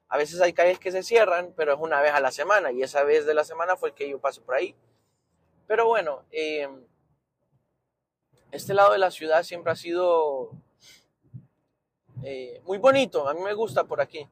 A 0.07 0.17
veces 0.17 0.41
hay 0.41 0.53
calles 0.53 0.79
que 0.79 0.91
se 0.91 1.03
cierran, 1.03 1.53
pero 1.55 1.73
es 1.73 1.79
una 1.79 2.01
vez 2.01 2.13
a 2.13 2.19
la 2.19 2.31
semana, 2.31 2.71
y 2.71 2.81
esa 2.81 3.03
vez 3.03 3.25
de 3.25 3.33
la 3.33 3.43
semana 3.43 3.77
fue 3.77 3.89
el 3.89 3.95
que 3.95 4.09
yo 4.09 4.19
paso 4.19 4.41
por 4.41 4.55
ahí. 4.55 4.75
Pero 5.67 5.87
bueno, 5.87 6.23
em, 6.31 6.83
este 8.51 8.73
lado 8.73 8.93
de 8.93 8.97
la 8.97 9.11
ciudad 9.11 9.43
siempre 9.43 9.71
ha 9.71 9.75
sido 9.75 10.51
eh, 12.23 12.61
muy 12.65 12.79
bonito, 12.79 13.27
a 13.27 13.33
mí 13.33 13.41
me 13.41 13.53
gusta 13.53 13.83
por 13.83 14.01
aquí. 14.01 14.27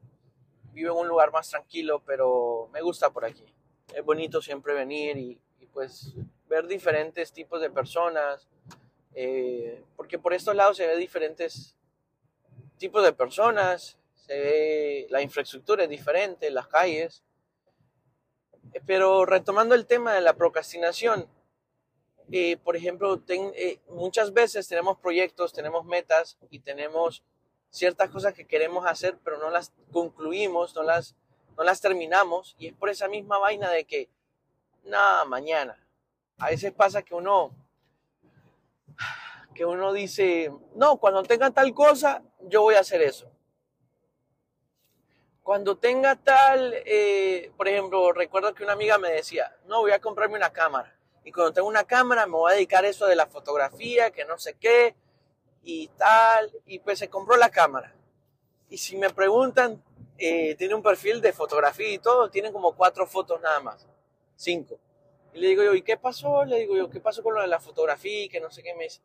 Vivo 0.73 0.93
en 0.93 0.99
un 1.01 1.07
lugar 1.07 1.31
más 1.31 1.49
tranquilo, 1.49 2.01
pero 2.05 2.69
me 2.73 2.81
gusta 2.81 3.11
por 3.11 3.25
aquí 3.25 3.53
es 3.93 4.03
bonito 4.03 4.41
siempre 4.41 4.73
venir 4.73 5.17
y, 5.17 5.39
pues 5.73 6.13
ver 6.49 6.65
diferentes 6.65 7.31
tipos 7.31 7.61
de 7.61 7.69
personas, 7.69 8.47
eh, 9.13 9.83
porque 10.07 10.19
por 10.19 10.33
estos 10.33 10.55
lados 10.55 10.77
se 10.77 10.87
ve 10.87 10.95
diferentes 10.95 11.75
tipos 12.77 13.03
de 13.03 13.11
personas, 13.11 13.97
se 14.15 14.39
ve 14.39 15.07
la 15.09 15.21
infraestructura 15.21 15.83
es 15.83 15.89
diferente, 15.89 16.49
las 16.49 16.69
calles. 16.69 17.25
Eh, 18.71 18.79
pero 18.85 19.25
retomando 19.25 19.75
el 19.75 19.85
tema 19.85 20.13
de 20.13 20.21
la 20.21 20.37
procrastinación, 20.37 21.27
eh, 22.31 22.55
por 22.55 22.77
ejemplo, 22.77 23.21
muchas 23.89 24.31
veces 24.31 24.65
tenemos 24.69 24.97
proyectos, 24.97 25.51
tenemos 25.51 25.83
metas 25.83 26.37
y 26.49 26.59
tenemos 26.59 27.21
ciertas 27.69 28.09
cosas 28.09 28.33
que 28.33 28.47
queremos 28.47 28.85
hacer, 28.85 29.17
pero 29.25 29.37
no 29.39 29.49
las 29.49 29.73
concluimos, 29.91 30.73
no 30.73 30.83
las 30.83 31.17
no 31.57 31.65
las 31.65 31.81
terminamos 31.81 32.55
y 32.57 32.67
es 32.67 32.73
por 32.73 32.89
esa 32.89 33.09
misma 33.09 33.39
vaina 33.39 33.69
de 33.71 33.83
que, 33.83 34.09
nada, 34.85 35.25
mañana. 35.25 35.85
A 36.37 36.47
veces 36.47 36.71
pasa 36.71 37.01
que 37.01 37.13
uno, 37.13 37.51
que 39.57 39.65
uno 39.65 39.91
dice, 39.91 40.51
no, 40.75 40.97
cuando 40.97 41.23
tenga 41.23 41.49
tal 41.49 41.73
cosa, 41.73 42.21
yo 42.41 42.61
voy 42.61 42.75
a 42.75 42.81
hacer 42.81 43.01
eso. 43.01 43.27
Cuando 45.41 45.77
tenga 45.77 46.15
tal, 46.15 46.75
eh, 46.85 47.51
por 47.57 47.67
ejemplo, 47.67 48.13
recuerdo 48.13 48.53
que 48.53 48.63
una 48.63 48.73
amiga 48.73 48.99
me 48.99 49.11
decía, 49.11 49.57
no, 49.65 49.79
voy 49.79 49.93
a 49.93 49.99
comprarme 49.99 50.35
una 50.35 50.53
cámara. 50.53 50.95
Y 51.23 51.31
cuando 51.31 51.53
tenga 51.53 51.67
una 51.67 51.85
cámara 51.85 52.27
me 52.27 52.33
voy 52.33 52.51
a 52.51 52.55
dedicar 52.55 52.85
eso 52.85 53.07
de 53.07 53.15
la 53.15 53.25
fotografía, 53.25 54.11
que 54.11 54.25
no 54.25 54.37
sé 54.37 54.53
qué, 54.59 54.95
y 55.63 55.87
tal. 55.87 56.51
Y 56.67 56.77
pues 56.77 56.99
se 56.99 57.09
compró 57.09 57.35
la 57.35 57.49
cámara. 57.49 57.95
Y 58.69 58.77
si 58.77 58.95
me 58.95 59.09
preguntan, 59.09 59.83
eh, 60.19 60.53
tiene 60.53 60.75
un 60.75 60.83
perfil 60.83 61.19
de 61.19 61.33
fotografía 61.33 61.93
y 61.93 61.97
todo, 61.97 62.29
tiene 62.29 62.51
como 62.51 62.75
cuatro 62.75 63.07
fotos 63.07 63.41
nada 63.41 63.59
más, 63.61 63.87
cinco. 64.35 64.77
Y 65.33 65.39
le 65.39 65.47
digo 65.47 65.63
yo, 65.63 65.73
¿y 65.73 65.81
qué 65.81 65.97
pasó? 65.97 66.45
Le 66.45 66.59
digo 66.59 66.75
yo, 66.77 66.91
¿qué 66.91 66.99
pasó 66.99 67.23
con 67.23 67.33
lo 67.33 67.41
de 67.41 67.47
la 67.47 67.59
fotografía? 67.59 68.29
Que 68.29 68.39
no 68.39 68.51
sé 68.51 68.61
qué 68.61 68.75
me 68.75 68.83
dice. 68.83 69.01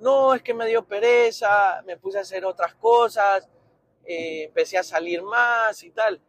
No, 0.00 0.34
es 0.34 0.42
que 0.42 0.54
me 0.54 0.66
dio 0.66 0.84
pereza, 0.84 1.82
me 1.82 1.96
puse 1.98 2.18
a 2.18 2.22
hacer 2.22 2.44
otras 2.44 2.74
cosas, 2.74 3.48
eh, 4.04 4.44
empecé 4.44 4.78
a 4.78 4.82
salir 4.82 5.22
más 5.22 5.82
y 5.82 5.90
tal. 5.90 6.20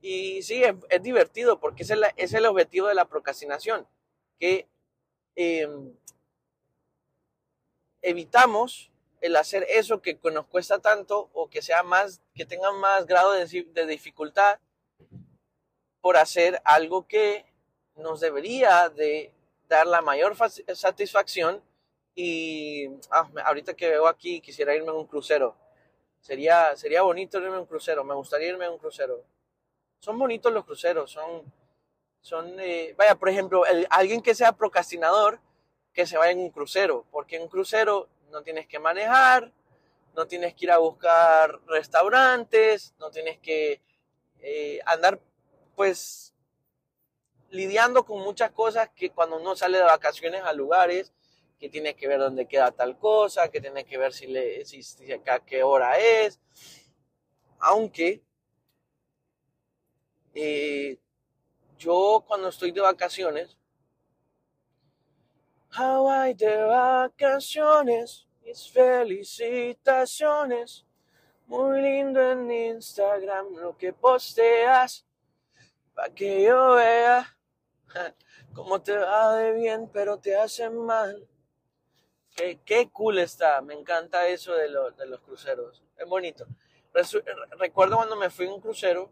Y 0.00 0.42
sí, 0.42 0.62
es, 0.64 1.02
divertido 1.02 1.60
porque 1.60 1.82
ese 1.82 1.94
es, 2.16 2.32
el 2.32 2.46
objetivo 2.46 2.86
de 2.88 2.94
la 2.94 3.04
procrastinación, 3.06 3.86
que 4.38 4.66
em, 5.36 5.92
evitamos 8.02 8.90
el 9.20 9.36
hacer 9.36 9.66
eso 9.68 10.00
que 10.00 10.18
nos 10.32 10.46
cuesta 10.46 10.78
tanto 10.78 11.28
o 11.32 11.50
que 11.50 11.62
sea 11.62 11.82
más, 11.82 12.22
que 12.34 12.46
tenga 12.46 12.72
más 12.72 13.06
grado 13.06 13.32
de, 13.32 13.86
dificultad 13.86 14.58
por 16.00 16.16
hacer 16.16 16.62
algo 16.64 17.06
que 17.06 17.44
nos 17.96 18.20
debería 18.20 18.88
de 18.88 19.34
dar 19.68 19.86
la 19.86 20.00
mayor 20.00 20.36
satisfacción 20.74 21.62
y 22.20 22.88
ah, 23.12 23.28
ahorita 23.44 23.74
que 23.74 23.90
veo 23.90 24.08
aquí 24.08 24.40
quisiera 24.40 24.74
irme 24.74 24.88
en 24.88 24.96
un 24.96 25.06
crucero. 25.06 25.54
Sería, 26.20 26.74
sería 26.74 27.02
bonito 27.02 27.38
irme 27.38 27.50
en 27.50 27.60
un 27.60 27.66
crucero, 27.66 28.02
me 28.02 28.12
gustaría 28.12 28.48
irme 28.48 28.64
en 28.64 28.72
un 28.72 28.78
crucero. 28.78 29.22
Son 30.00 30.18
bonitos 30.18 30.52
los 30.52 30.64
cruceros, 30.64 31.12
son, 31.12 31.44
son 32.20 32.58
eh, 32.58 32.92
vaya, 32.98 33.14
por 33.14 33.28
ejemplo, 33.28 33.62
alguien 33.90 34.20
que 34.20 34.34
sea 34.34 34.50
procrastinador, 34.50 35.38
que 35.92 36.08
se 36.08 36.18
vaya 36.18 36.32
en 36.32 36.40
un 36.40 36.50
crucero, 36.50 37.06
porque 37.12 37.36
en 37.36 37.42
un 37.42 37.48
crucero 37.48 38.08
no 38.32 38.42
tienes 38.42 38.66
que 38.66 38.80
manejar, 38.80 39.52
no 40.16 40.26
tienes 40.26 40.54
que 40.54 40.64
ir 40.64 40.72
a 40.72 40.78
buscar 40.78 41.60
restaurantes, 41.68 42.96
no 42.98 43.12
tienes 43.12 43.38
que 43.38 43.80
eh, 44.40 44.80
andar 44.86 45.20
pues 45.76 46.34
lidiando 47.50 48.04
con 48.04 48.18
muchas 48.22 48.50
cosas 48.50 48.90
que 48.96 49.10
cuando 49.10 49.36
uno 49.36 49.54
sale 49.54 49.78
de 49.78 49.84
vacaciones 49.84 50.42
a 50.42 50.52
lugares, 50.52 51.12
que 51.58 51.68
tienes 51.68 51.94
que 51.94 52.08
ver 52.08 52.20
dónde 52.20 52.46
queda 52.46 52.70
tal 52.70 52.98
cosa, 52.98 53.50
que 53.50 53.60
tienes 53.60 53.84
que 53.84 53.98
ver 53.98 54.12
si, 54.12 54.26
le, 54.26 54.64
si, 54.64 55.12
acá 55.12 55.40
qué 55.40 55.62
hora 55.62 55.98
es. 55.98 56.40
Aunque 57.58 58.22
eh, 60.34 60.98
yo 61.76 62.24
cuando 62.26 62.48
estoy 62.48 62.70
de 62.70 62.80
vacaciones, 62.80 63.58
Hawaii 65.70 66.34
de 66.34 66.64
vacaciones, 66.64 68.26
mis 68.42 68.70
felicitaciones. 68.70 70.86
Muy 71.46 71.80
lindo 71.80 72.32
en 72.32 72.50
Instagram 72.50 73.54
lo 73.56 73.76
que 73.76 73.92
posteas, 73.92 75.06
para 75.94 76.14
que 76.14 76.44
yo 76.44 76.74
vea 76.74 77.36
cómo 78.54 78.82
te 78.82 78.96
va 78.96 79.36
de 79.36 79.52
bien, 79.52 79.88
pero 79.92 80.18
te 80.18 80.36
hace 80.36 80.68
mal. 80.68 81.28
Qué, 82.64 82.88
cool 82.92 83.18
está, 83.18 83.60
me 83.62 83.74
encanta 83.74 84.28
eso 84.28 84.54
de, 84.54 84.68
los 84.68 85.20
cruceros, 85.22 85.82
es 85.96 86.06
bonito. 86.06 86.46
Recuerdo 87.58 87.96
cuando 87.96 88.14
me 88.14 88.30
fui 88.30 88.46
en 88.46 88.52
un 88.52 88.60
crucero 88.60 89.10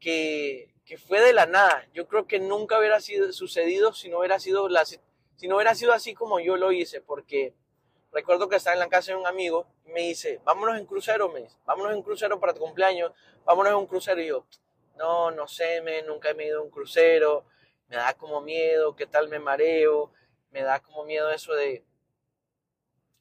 que, 0.00 0.74
que 0.86 0.96
fue 0.96 1.20
de 1.20 1.34
la 1.34 1.44
nada. 1.44 1.86
Yo 1.92 2.08
creo 2.08 2.26
que 2.26 2.40
nunca 2.40 2.78
hubiera 2.78 3.00
sido, 3.00 3.30
sucedido 3.32 3.92
si 3.92 4.08
no 4.08 4.20
hubiera 4.20 4.38
sido 4.40 4.66
si 5.36 5.46
no 5.46 5.56
hubiera 5.56 5.74
sido 5.74 5.92
así 5.92 6.14
como 6.14 6.40
yo 6.40 6.56
lo 6.56 6.72
hice, 6.72 7.02
porque 7.02 7.54
recuerdo 8.12 8.48
que 8.48 8.56
estaba 8.56 8.74
en 8.74 8.80
la 8.80 8.88
casa 8.88 9.12
de 9.12 9.18
un 9.18 9.26
amigo 9.26 9.66
y 9.84 9.92
me 9.92 10.00
dice, 10.00 10.40
vámonos 10.44 10.78
en 10.78 10.86
crucero, 10.86 11.28
me 11.28 11.42
dice, 11.42 11.56
vámonos 11.66 11.94
en 11.94 12.02
crucero 12.02 12.40
para 12.40 12.54
tu 12.54 12.60
cumpleaños, 12.60 13.12
vámonos 13.44 13.72
en 13.72 13.78
un 13.78 13.86
crucero. 13.86 14.22
Y 14.22 14.26
yo, 14.28 14.46
no, 14.96 15.30
no 15.30 15.46
sé, 15.46 15.82
me, 15.82 16.02
nunca 16.02 16.30
he 16.30 16.46
ido 16.46 16.60
a 16.60 16.62
un 16.62 16.70
crucero, 16.70 17.44
me 17.88 17.96
da 17.96 18.14
como 18.14 18.40
miedo, 18.40 18.96
qué 18.96 19.06
tal 19.06 19.28
me 19.28 19.38
mareo, 19.38 20.10
me 20.50 20.62
da 20.62 20.80
como 20.80 21.04
miedo 21.04 21.30
eso 21.30 21.52
de, 21.52 21.84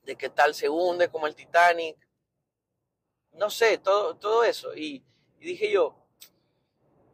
de 0.08 0.16
qué 0.16 0.30
tal 0.30 0.56
se 0.56 0.70
hunde 0.70 1.10
como 1.10 1.28
el 1.28 1.36
Titanic. 1.36 1.98
No 3.34 3.50
sé, 3.50 3.78
todo, 3.78 4.16
todo 4.16 4.44
eso. 4.44 4.74
Y, 4.74 5.04
y 5.40 5.46
dije 5.46 5.70
yo, 5.70 5.96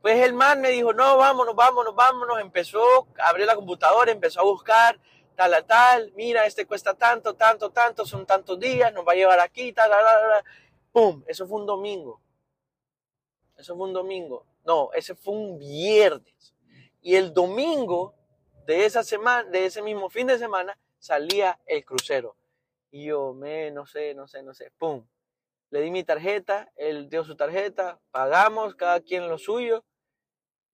pues 0.01 0.19
el 0.19 0.33
man 0.33 0.61
me 0.61 0.69
dijo, 0.69 0.93
no, 0.93 1.17
vámonos, 1.17 1.55
vámonos, 1.55 1.95
vámonos. 1.95 2.39
Empezó, 2.39 3.07
abrió 3.17 3.45
la 3.45 3.55
computadora, 3.55 4.11
empezó 4.11 4.41
a 4.41 4.43
buscar, 4.43 4.99
tal, 5.35 5.51
tal, 5.51 5.65
tal. 5.65 6.11
Mira, 6.15 6.45
este 6.45 6.67
cuesta 6.67 6.93
tanto, 6.93 7.33
tanto, 7.33 7.71
tanto, 7.71 8.05
son 8.05 8.25
tantos 8.25 8.59
días, 8.59 8.93
nos 8.93 9.05
va 9.05 9.13
a 9.13 9.15
llevar 9.15 9.39
aquí, 9.39 9.73
tal, 9.73 9.89
tal, 9.89 10.03
tal. 10.03 10.43
¡Pum! 10.91 11.23
Eso 11.27 11.47
fue 11.47 11.59
un 11.59 11.65
domingo. 11.65 12.21
Eso 13.57 13.75
fue 13.75 13.87
un 13.87 13.93
domingo. 13.93 14.45
No, 14.63 14.91
ese 14.93 15.15
fue 15.15 15.33
un 15.33 15.57
viernes. 15.57 16.53
Y 17.01 17.15
el 17.15 17.33
domingo 17.33 18.13
de 18.67 18.85
esa 18.85 19.03
semana, 19.03 19.49
de 19.49 19.65
ese 19.65 19.81
mismo 19.81 20.09
fin 20.09 20.27
de 20.27 20.37
semana, 20.37 20.77
salía 20.99 21.59
el 21.65 21.83
crucero. 21.83 22.35
Y 22.93 23.05
yo, 23.05 23.33
me, 23.33 23.71
no 23.71 23.87
sé, 23.87 24.13
no 24.13 24.27
sé, 24.27 24.43
no 24.43 24.53
sé, 24.53 24.71
pum. 24.77 25.03
Le 25.71 25.81
di 25.81 25.89
mi 25.89 26.03
tarjeta, 26.03 26.71
él 26.75 27.09
dio 27.09 27.23
su 27.23 27.35
tarjeta, 27.35 27.99
pagamos 28.11 28.75
cada 28.75 29.01
quien 29.01 29.27
lo 29.27 29.39
suyo 29.39 29.83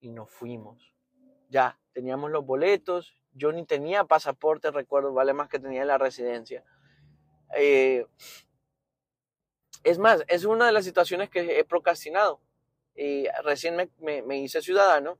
y 0.01 0.11
nos 0.11 0.29
fuimos. 0.29 0.93
Ya, 1.47 1.79
teníamos 1.93 2.29
los 2.29 2.45
boletos, 2.45 3.15
yo 3.31 3.53
ni 3.53 3.65
tenía 3.65 4.03
pasaporte, 4.03 4.69
recuerdo, 4.69 5.13
vale 5.13 5.31
más 5.31 5.47
que 5.47 5.59
tenía 5.59 5.85
la 5.85 5.97
residencia. 5.97 6.65
Eh, 7.55 8.05
es 9.85 9.97
más, 9.97 10.25
es 10.27 10.43
una 10.43 10.65
de 10.65 10.73
las 10.73 10.83
situaciones 10.83 11.29
que 11.29 11.57
he 11.57 11.63
procrastinado. 11.63 12.41
Y 12.95 13.29
recién 13.45 13.77
me, 13.77 14.23
me, 14.23 14.39
hice 14.39 14.61
ciudadano 14.61 15.19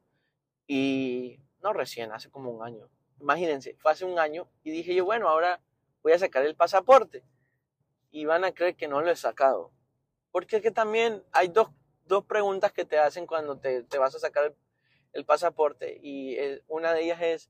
y 0.68 1.39
no 1.63 1.72
recién, 1.72 2.12
hace 2.12 2.29
como 2.29 2.51
un 2.51 2.62
año. 2.62 2.89
Imagínense, 3.22 3.77
fue 3.79 3.94
hace 3.94 4.03
un 4.03 4.20
año 4.20 4.50
y 4.63 4.72
dije 4.72 4.94
yo, 4.94 5.06
bueno, 5.06 5.29
ahora 5.29 5.62
voy 6.01 6.13
a 6.13 6.20
sacar 6.20 6.46
el 6.46 6.56
pasaporte. 6.56 7.24
Y 8.12 8.25
van 8.25 8.44
a 8.44 8.51
creer 8.51 8.75
que 8.75 8.88
no 8.88 9.01
lo 9.01 9.12
he 9.12 9.15
sacado. 9.15 9.72
Porque 10.32 10.58
es 10.58 10.62
que 10.62 10.72
también 10.72 11.24
hay 11.32 11.48
dos, 11.48 11.70
dos 12.06 12.25
preguntas 12.25 12.72
que 12.72 12.86
te 12.86 13.00
hacen 13.00 13.25
cuando 13.27 13.58
te, 13.60 13.84
te 13.84 13.98
vas 13.98 14.15
a 14.15 14.20
sacar 14.20 14.56
el, 15.13 15.25
pasaporte. 15.25 16.00
Y 16.01 16.36
eh, 16.36 16.63
una 16.68 16.94
de 16.94 17.03
ellas 17.03 17.22
es, 17.22 17.50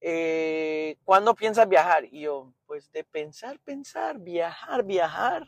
eh, 0.00 0.96
¿cuándo 1.04 1.34
piensas 1.34 1.68
viajar? 1.68 2.04
Y 2.06 2.22
yo, 2.22 2.52
pues 2.66 2.90
de 2.92 3.04
pensar, 3.04 3.58
pensar, 3.60 4.18
viajar, 4.18 4.84
viajar. 4.84 5.46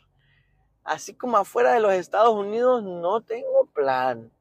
Así 0.83 1.13
como 1.15 1.37
afuera 1.37 1.73
de 1.73 1.79
los 1.79 1.93
Estados 1.93 2.33
Unidos 2.33 2.83
no 2.83 3.21
tengo 3.21 3.65
plan. 3.73 4.31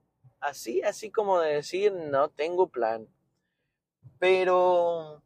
Así, 0.41 0.83
así 0.83 1.11
como 1.11 1.41
de 1.41 1.55
decir, 1.55 1.93
no 1.93 2.29
tengo 2.29 2.69
plan. 2.69 3.09
Pero, 4.19 5.23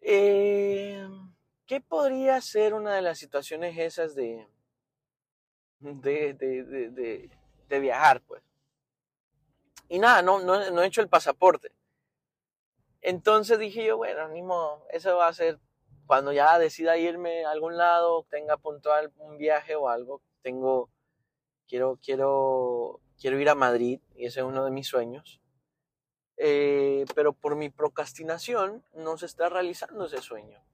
eh, 0.00 1.08
¿qué 1.66 1.80
podría 1.80 2.40
ser 2.40 2.74
una 2.74 2.94
de 2.94 3.02
las 3.02 3.18
situaciones 3.18 3.76
esas 3.78 4.14
de, 4.14 4.46
de, 5.78 6.34
de, 6.34 7.30
de, 7.68 7.80
viajar, 7.80 8.22
pues? 8.22 8.42
Y 9.88 9.98
nada, 9.98 10.22
no, 10.22 10.40
no, 10.40 10.70
no 10.70 10.82
he 10.82 10.86
hecho 10.86 11.00
el 11.00 11.08
pasaporte. 11.08 11.72
Entonces 13.00 13.58
dije 13.58 13.84
yo, 13.84 13.96
bueno, 13.96 14.28
ni 14.28 14.42
modo, 14.42 14.86
eso 14.90 15.16
va 15.16 15.28
a 15.28 15.32
ser 15.32 15.58
cuando 16.10 16.32
ya 16.32 16.58
decida 16.58 16.96
irme 16.98 17.44
a 17.44 17.52
algún 17.52 17.76
lado, 17.76 18.26
tenga 18.28 18.56
puntual 18.56 19.12
un 19.18 19.38
viaje 19.38 19.76
o 19.76 19.88
algo, 19.88 20.20
tengo, 20.42 20.90
quiero, 21.68 22.00
quiero, 22.02 23.00
quiero 23.20 23.38
ir 23.38 23.48
a 23.48 23.54
Madrid 23.54 24.00
y 24.16 24.26
ese 24.26 24.40
es 24.40 24.46
uno 24.46 24.64
de 24.64 24.72
mis 24.72 24.88
sueños. 24.88 25.40
Eh, 26.42 27.04
pero 27.14 27.34
por 27.34 27.54
mi 27.54 27.68
procrastinación 27.68 28.82
no 28.94 29.18
se 29.18 29.26
está 29.26 29.50
realizando 29.50 30.06
ese 30.06 30.22
sueño. 30.22 30.64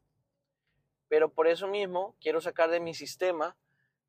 Pero 1.09 1.29
por 1.29 1.49
eso 1.49 1.67
mismo 1.67 2.15
quiero 2.21 2.41
sacar 2.41 2.71
de 2.71 2.79
mi 2.79 2.95
sistema, 2.95 3.57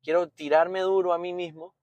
quiero 0.00 0.28
tirarme 0.28 0.82
duro 0.82 1.12
a 1.12 1.18
mí 1.18 1.32
mismo. 1.32 1.74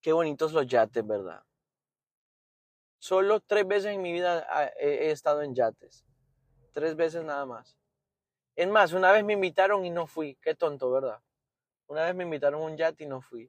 qué 0.00 0.12
bonitos 0.12 0.52
los 0.52 0.66
yates, 0.66 1.06
¿verdad? 1.06 1.44
Solo 2.98 3.38
tres 3.38 3.64
veces 3.68 3.94
en 3.94 4.02
mi 4.02 4.12
vida 4.12 4.44
ah, 4.50 4.68
he 4.80 5.12
estado 5.12 5.42
en 5.42 5.54
yates. 5.54 6.04
Tres 6.72 6.96
veces 6.96 7.22
nada 7.22 7.46
más. 7.46 7.76
Es 8.56 8.66
más, 8.66 8.92
una 8.92 9.12
vez 9.12 9.22
me 9.22 9.34
invitaron 9.34 9.84
y 9.84 9.90
no 9.90 10.08
fui. 10.08 10.34
Qué 10.42 10.56
tonto, 10.56 10.90
¿verdad? 10.90 11.22
Una 11.86 12.06
vez 12.06 12.14
me 12.16 12.24
invitaron 12.24 12.60
a 12.60 12.64
un 12.64 12.76
yate 12.76 13.04
y 13.04 13.06
no 13.06 13.20
fui. 13.20 13.48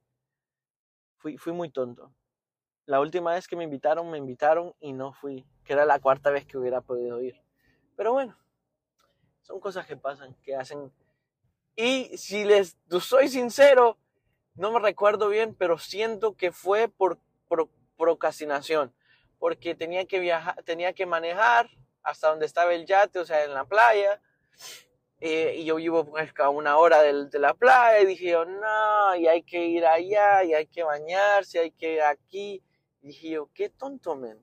Fui, 1.15 1.36
fui 1.39 1.51
muy 1.51 1.71
tonto. 1.71 2.13
La 2.88 3.00
última 3.00 3.34
vez 3.34 3.48
que 3.48 3.56
me 3.56 3.63
invitaron, 3.63 4.10
me 4.10 4.17
invitaron 4.17 4.74
y 4.79 4.94
no 4.94 5.13
fui. 5.13 5.46
Que 5.63 5.74
era 5.74 5.86
la 5.86 6.00
cuarta 6.00 6.32
vez 6.32 6.48
que 6.48 6.58
hubiera 6.58 6.82
podido 6.82 7.22
ir. 7.22 7.39
Pero 7.95 8.13
bueno, 8.13 8.36
son 9.43 9.60
cosas 9.60 9.86
que 9.86 9.95
pasan, 9.95 10.34
que 10.41 10.56
hacen. 10.56 10.91
Y 11.76 12.17
si 12.17 12.43
les 12.45 12.76
soy 13.00 13.28
sincero, 13.28 14.00
no 14.56 14.71
me 14.71 14.80
recuerdo 14.80 15.30
bien, 15.30 15.54
pero 15.54 15.78
siento 15.78 16.36
que 16.36 16.52
fue 16.52 16.88
por, 16.88 17.19
por 17.47 17.69
procrastinación 17.95 18.91
porque 19.39 19.76
tenía 19.76 20.06
que 20.06 20.19
viajar, 20.19 20.62
tenía 20.63 20.93
que 20.93 21.06
manejar 21.06 21.69
hasta 22.04 22.30
donde 22.30 22.45
estaba 22.45 22.73
el 22.73 22.86
yate, 22.86 23.19
o 23.19 23.26
sea, 23.26 23.43
en 23.43 23.54
la 23.54 23.65
playa. 23.65 24.21
Eh, 25.19 25.56
y 25.58 25.65
yo 25.65 25.76
vivo 25.76 26.06
pues, 26.06 26.32
a 26.38 26.50
una 26.50 26.78
hora 26.78 27.02
de, 27.02 27.39
la 27.39 27.54
playa 27.54 28.00
y 28.02 28.06
dije 28.06 28.32
yo, 28.32 28.45
no, 28.45 29.15
y 29.15 29.28
hay 29.28 29.43
que 29.43 29.65
ir 29.65 29.86
allá, 29.86 30.43
y 30.43 30.54
hay 30.54 30.67
que 30.67 30.84
bañarse, 30.84 31.60
hay 31.60 31.71
que 31.71 31.93
ir 31.93 32.02
aquí. 32.02 32.63
Dije 33.08 33.30
yo, 33.30 33.50
qué 33.54 33.70
tonto, 33.70 34.17
men. 34.17 34.38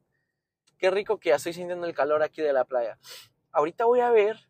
Qué 0.78 0.90
rico 0.90 1.20
que 1.20 1.28
ya 1.28 1.36
estoy 1.36 1.52
sintiendo 1.52 1.86
el 1.86 1.94
calor 1.94 2.22
aquí 2.22 2.40
de 2.40 2.54
la 2.54 2.64
playa. 2.64 2.98
Ahorita 3.52 3.84
voy 3.84 4.00
a 4.00 4.10
ver, 4.10 4.48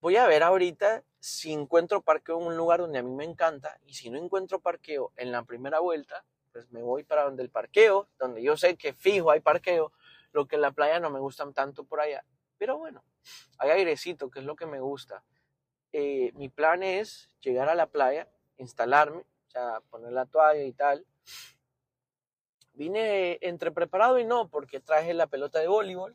voy 0.00 0.16
a 0.16 0.26
ver 0.26 0.42
ahorita 0.42 1.04
si 1.20 1.52
encuentro 1.52 2.02
parqueo 2.02 2.40
en 2.40 2.48
un 2.48 2.56
lugar 2.56 2.80
donde 2.80 2.98
a 2.98 3.04
mí 3.04 3.14
me 3.14 3.24
encanta 3.24 3.78
y 3.84 3.94
si 3.94 4.10
no 4.10 4.18
encuentro 4.18 4.60
parqueo 4.60 5.12
en 5.14 5.30
la 5.30 5.44
primera 5.44 5.78
vuelta, 5.78 6.24
pues 6.52 6.68
me 6.72 6.82
voy 6.82 7.04
para 7.04 7.22
donde 7.22 7.44
el 7.44 7.50
parqueo, 7.50 8.08
donde 8.18 8.42
yo 8.42 8.56
sé 8.56 8.76
que 8.76 8.92
fijo 8.92 9.30
hay 9.30 9.38
parqueo, 9.38 9.92
lo 10.32 10.48
que 10.48 10.56
en 10.56 10.62
la 10.62 10.72
playa 10.72 10.98
no 10.98 11.08
me 11.08 11.20
gustan 11.20 11.54
tanto 11.54 11.84
por 11.84 12.00
allá. 12.00 12.24
Pero 12.58 12.76
bueno, 12.76 13.04
hay 13.58 13.70
airecito, 13.70 14.30
que 14.30 14.40
es 14.40 14.44
lo 14.44 14.56
que 14.56 14.66
me 14.66 14.80
gusta. 14.80 15.22
Eh, 15.92 16.32
mi 16.34 16.48
plan 16.48 16.82
es 16.82 17.30
llegar 17.40 17.68
a 17.68 17.76
la 17.76 17.86
playa, 17.86 18.28
instalarme, 18.56 19.22
o 19.54 19.80
poner 19.90 20.12
la 20.12 20.26
toalla 20.26 20.64
y 20.64 20.72
tal. 20.72 21.06
Vine 22.76 23.38
entre 23.40 23.72
preparado 23.72 24.18
y 24.18 24.24
no, 24.24 24.48
porque 24.48 24.80
traje 24.80 25.14
la 25.14 25.26
pelota 25.26 25.58
de 25.58 25.66
voleibol, 25.66 26.14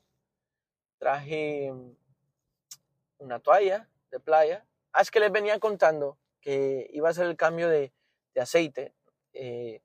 traje 1.00 1.74
una 3.18 3.40
toalla 3.40 3.90
de 4.12 4.20
playa. 4.20 4.66
Ah, 4.94 5.02
es 5.02 5.10
que 5.10 5.20
les 5.20 5.32
venía 5.32 5.60
contando 5.60 6.20
que 6.40 6.88
iba 6.94 7.08
a 7.08 7.12
hacer 7.12 7.26
el 7.26 7.36
cambio 7.36 7.68
de, 7.68 7.92
de 8.36 8.42
aceite. 8.42 8.94
Eh, 9.34 9.82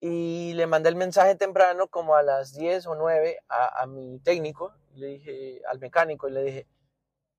y 0.00 0.52
le 0.52 0.66
mandé 0.66 0.90
el 0.90 0.96
mensaje 0.96 1.34
temprano, 1.34 1.88
como 1.88 2.14
a 2.14 2.22
las 2.22 2.52
10 2.52 2.86
o 2.86 2.94
9, 2.94 3.38
a, 3.48 3.82
a 3.82 3.86
mi 3.86 4.20
técnico, 4.20 4.74
le 4.96 5.06
dije, 5.06 5.62
al 5.66 5.78
mecánico, 5.78 6.28
y 6.28 6.32
le 6.32 6.42
dije, 6.42 6.66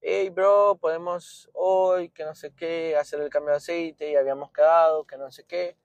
hey 0.02 0.30
bro, 0.30 0.78
podemos 0.82 1.48
hoy, 1.54 2.10
que 2.10 2.26
no 2.26 2.34
sé 2.34 2.54
qué, 2.56 2.98
hacer 2.98 3.22
el 3.22 3.30
cambio 3.30 3.52
de 3.52 3.58
aceite, 3.58 4.10
y 4.10 4.16
habíamos 4.16 4.52
quedado, 4.52 5.06
que 5.06 5.18
no 5.18 5.32
sé 5.32 5.46
qué. 5.46 5.78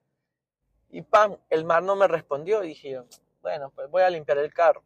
Y 0.95 1.01
pam, 1.01 1.37
el 1.49 1.65
mar 1.65 1.83
no 1.83 1.97
me 1.97 2.07
respondió, 2.07 2.63
y 2.63 2.69
dije 2.69 3.03
bueno, 3.41 3.69
pues 3.75 3.89
voy 3.89 4.01
a 4.01 4.09
limpiar 4.09 4.37
el 4.37 4.53
carro. 4.53 4.81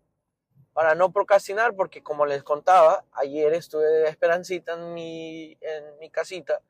Para 0.73 0.95
no 0.95 1.13
procrastinar, 1.13 1.75
porque 1.75 2.01
como 2.01 2.25
les 2.25 2.41
contaba, 2.41 3.05
ayer 3.11 3.53
estuve 3.53 3.85
de 3.85 4.09
esperancita 4.09 4.73
en 4.73 4.95
mi, 4.95 5.55
en 5.61 5.99
mi 5.99 6.09
casita, 6.09 6.63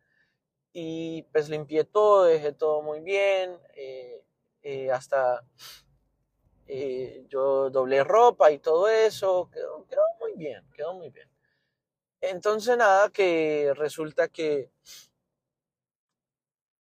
y 0.73 1.21
pues 1.31 1.47
limpié 1.47 1.85
todo, 1.85 2.25
dejé 2.25 2.51
todo 2.51 2.81
muy 2.81 2.99
bien, 2.99 3.57
eh, 3.75 4.21
eh, 4.61 4.91
hasta 4.91 5.41
eh, 6.67 7.23
yo 7.29 7.69
doblé 7.69 8.03
ropa 8.03 8.51
y 8.51 8.59
todo 8.59 8.89
eso, 8.89 9.49
quedó, 9.53 9.85
quedó, 9.87 10.01
muy 10.19 10.33
bien, 10.33 10.69
quedó 10.75 10.93
muy 10.95 11.11
bien. 11.11 11.29
Entonces 12.19 12.75
nada, 12.75 13.09
que 13.09 13.71
resulta 13.73 14.27
que 14.27 14.69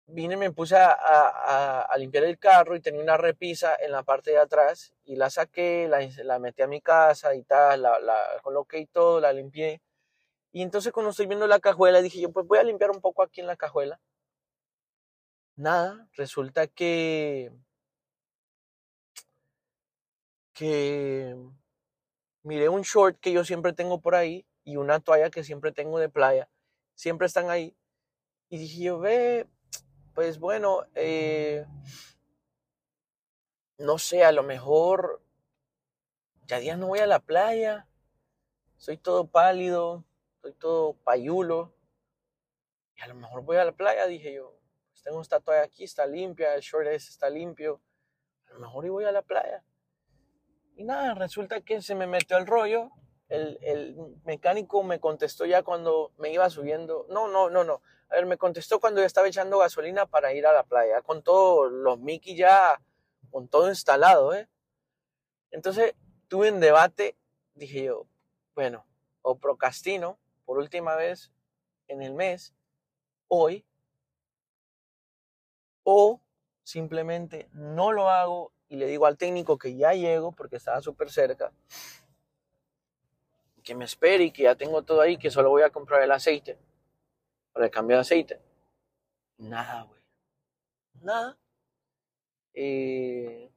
vine 0.07 0.37
me 0.37 0.51
puse 0.51 0.75
a, 0.75 0.91
a, 1.89 1.97
limpiar 1.97 2.25
el 2.25 2.37
carro 2.37 2.75
y 2.75 2.81
tenía 2.81 3.01
una 3.01 3.17
repisa 3.17 3.75
en 3.79 3.91
la 3.91 4.03
parte 4.03 4.31
de 4.31 4.37
atrás 4.37 4.93
y 5.05 5.15
la 5.15 5.29
saqué, 5.29 5.87
la, 5.87 5.99
la 6.23 6.39
metí 6.39 6.61
a 6.61 6.67
mi 6.67 6.81
casa 6.81 7.35
y 7.35 7.43
tal, 7.43 7.83
la, 7.83 7.99
la 7.99 8.17
coloqué 8.41 8.79
y 8.79 8.85
todo, 8.87 9.19
la 9.19 9.33
limpié. 9.33 9.81
Y 10.51 10.61
entonces 10.61 10.91
cuando 10.93 11.11
estoy 11.11 11.27
viendo 11.27 11.47
la 11.47 11.59
cajuela 11.59 12.01
dije 12.01 12.21
yo 12.21 12.31
pues 12.31 12.45
voy 12.47 12.59
a 12.59 12.63
limpiar 12.63 12.91
un 12.91 13.01
poco 13.01 13.23
aquí 13.23 13.41
en 13.41 13.47
la 13.47 13.55
cajuela 13.57 13.99
nada, 15.55 16.07
resulta 16.15 16.67
que, 16.67 17.51
que 20.53 21.35
miré 22.43 22.69
un 22.69 22.81
short 22.81 23.19
que 23.19 23.31
yo 23.31 23.43
siempre 23.45 23.73
tengo 23.73 24.01
por 24.01 24.15
ahí 24.15 24.45
y 24.63 24.77
una 24.77 24.99
toalla 24.99 25.29
que 25.29 25.43
siempre 25.43 25.71
tengo 25.71 25.99
de 25.99 26.09
playa, 26.09 26.49
siempre 26.95 27.27
están 27.27 27.49
ahí. 27.49 27.75
Y 28.49 28.57
dije 28.59 28.83
yo, 28.83 28.99
ve, 28.99 29.47
pues 30.13 30.39
bueno, 30.39 30.85
eh, 30.95 31.65
no 33.77 33.97
sé, 33.97 34.23
a 34.23 34.31
lo 34.31 34.43
mejor 34.43 35.21
ya 36.47 36.59
días 36.59 36.77
no 36.77 36.87
voy 36.87 36.99
a 36.99 37.07
la 37.07 37.19
playa, 37.19 37.87
soy 38.77 38.97
todo 38.97 39.27
pálido, 39.27 40.05
soy 40.41 40.53
todo 40.53 40.93
payulo, 41.03 41.75
y 42.95 43.01
a 43.01 43.07
lo 43.07 43.15
mejor 43.15 43.43
voy 43.43 43.57
a 43.57 43.65
la 43.65 43.71
playa, 43.71 44.07
dije 44.07 44.33
yo, 44.33 44.59
tengo 45.03 45.21
esta 45.21 45.39
toalla 45.39 45.63
aquí, 45.63 45.83
está 45.83 46.05
limpia, 46.05 46.55
el 46.55 46.61
short 46.61 46.87
está 46.87 47.29
limpio, 47.29 47.81
a 48.47 48.53
lo 48.53 48.59
mejor 48.59 48.85
y 48.85 48.89
voy 48.89 49.03
a 49.03 49.11
la 49.11 49.21
playa. 49.21 49.63
Y 50.75 50.83
nada, 50.83 51.13
resulta 51.13 51.61
que 51.61 51.81
se 51.81 51.93
me 51.93 52.07
metió 52.07 52.37
el 52.37 52.47
rollo, 52.47 52.91
el, 53.33 53.95
mecánico 54.25 54.83
me 54.83 54.99
contestó 54.99 55.45
ya 55.45 55.63
cuando 55.63 56.11
me 56.17 56.31
iba 56.31 56.49
subiendo, 56.49 57.07
no, 57.09 57.27
no, 57.27 57.49
no, 57.49 57.63
no, 57.63 57.81
a 58.09 58.15
ver, 58.15 58.25
me 58.25 58.37
contestó 58.37 58.79
cuando 58.79 59.01
ya 59.01 59.07
estaba 59.07 59.27
echando 59.27 59.57
gasolina 59.57 60.05
para 60.05 60.33
ir 60.33 60.45
a 60.45 60.53
la 60.53 60.63
playa, 60.63 61.01
con 61.01 61.23
todos 61.23 61.71
los 61.71 61.99
Mickey 61.99 62.35
ya, 62.35 62.79
con 63.31 63.47
todo 63.47 63.69
instalado, 63.69 64.33
¿eh? 64.33 64.47
Entonces 65.49 65.95
tuve 66.27 66.51
un 66.51 66.59
debate, 66.59 67.15
dije 67.55 67.85
yo, 67.85 68.05
bueno, 68.55 68.85
o 69.23 69.35
procrastino 69.35 70.19
por 70.45 70.59
última 70.59 70.95
vez 70.95 71.31
en 71.87 72.03
el 72.03 72.13
mes, 72.13 72.53
hoy, 73.27 73.65
o 75.83 76.21
simplemente 76.63 77.49
no 77.53 77.91
lo 77.91 78.09
hago 78.09 78.51
y 78.69 78.77
le 78.77 78.85
digo 78.85 79.05
al 79.05 79.17
técnico 79.17 79.57
que 79.57 79.75
ya 79.75 79.93
llego 79.93 80.31
porque 80.31 80.55
estaba 80.55 80.81
súper 80.81 81.11
cerca, 81.11 81.51
que 83.63 83.75
me 83.75 83.85
espere 83.85 84.25
y 84.25 84.31
que 84.31 84.43
ya 84.43 84.55
tengo 84.55 84.83
todo 84.83 85.01
ahí, 85.01 85.17
que 85.17 85.31
solo 85.31 85.49
voy 85.49 85.63
a 85.63 85.69
comprar 85.69 86.01
el 86.03 86.11
aceite 86.11 86.59
para 87.51 87.65
el 87.65 87.71
cambio 87.71 87.97
de 87.97 88.01
aceite. 88.01 88.41
Nada, 89.37 89.83
güey. 89.83 90.01
Nada. 91.01 91.37
Eh, 92.53 93.51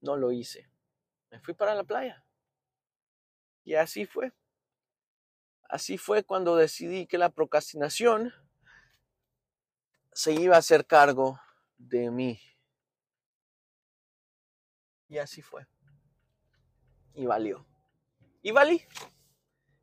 no 0.00 0.16
lo 0.16 0.32
hice. 0.32 0.68
Me 1.30 1.40
fui 1.40 1.54
para 1.54 1.74
la 1.74 1.84
playa. 1.84 2.24
Y 3.64 3.74
así 3.74 4.06
fue. 4.06 4.32
Así 5.68 5.98
fue 5.98 6.24
cuando 6.24 6.56
decidí 6.56 7.06
que 7.06 7.18
la 7.18 7.30
procrastinación 7.30 8.32
se 10.12 10.32
iba 10.32 10.56
a 10.56 10.58
hacer 10.58 10.86
cargo 10.86 11.40
de 11.78 12.10
mí. 12.10 12.40
Y 15.08 15.18
así 15.18 15.42
fue. 15.42 15.66
Y 17.14 17.26
valió. 17.26 17.69
Y 18.42 18.52
valí. 18.52 18.86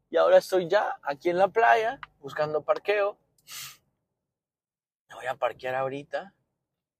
Y 0.09 0.17
ahora 0.17 0.37
estoy 0.37 0.67
ya 0.67 0.99
aquí 1.03 1.29
en 1.29 1.37
la 1.37 1.49
playa 1.49 1.99
buscando 2.19 2.63
parqueo. 2.63 3.17
Me 5.09 5.15
voy 5.15 5.25
a 5.25 5.35
parquear 5.35 5.75
ahorita, 5.75 6.33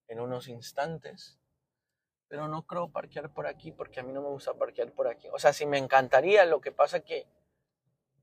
en 0.07 0.19
unos 0.19 0.47
instantes. 0.47 1.39
Pero 2.27 2.47
no 2.47 2.65
creo 2.65 2.91
parquear 2.91 3.33
por 3.33 3.47
aquí 3.47 3.71
porque 3.71 4.01
a 4.01 4.03
mí 4.03 4.11
no 4.11 4.21
me 4.21 4.27
gusta 4.27 4.53
parquear 4.53 4.91
por 4.91 5.07
aquí. 5.07 5.27
O 5.33 5.39
sea, 5.39 5.53
sí 5.53 5.65
me 5.65 5.77
encantaría, 5.77 6.45
lo 6.45 6.61
que 6.61 6.71
pasa 6.71 6.99
que... 6.99 7.27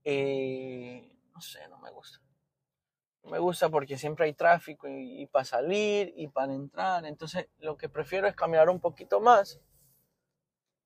Eh, 0.04 1.18
no 1.34 1.40
sé, 1.40 1.66
no 1.68 1.78
me 1.78 1.90
gusta. 1.90 2.20
No 3.22 3.30
me 3.30 3.38
gusta 3.38 3.70
porque 3.70 3.96
siempre 3.96 4.26
hay 4.26 4.34
tráfico 4.34 4.86
y, 4.86 5.22
y 5.22 5.26
para 5.26 5.46
salir 5.46 6.12
y 6.14 6.28
para 6.28 6.52
entrar. 6.52 7.06
Entonces, 7.06 7.48
lo 7.58 7.78
que 7.78 7.88
prefiero 7.88 8.28
es 8.28 8.36
caminar 8.36 8.68
un 8.68 8.80
poquito 8.80 9.20
más 9.20 9.60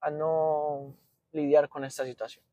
a 0.01 0.11
no 0.11 0.97
lidiar 1.33 1.69
con 1.69 1.85
esta 1.85 2.05
situación. 2.05 2.45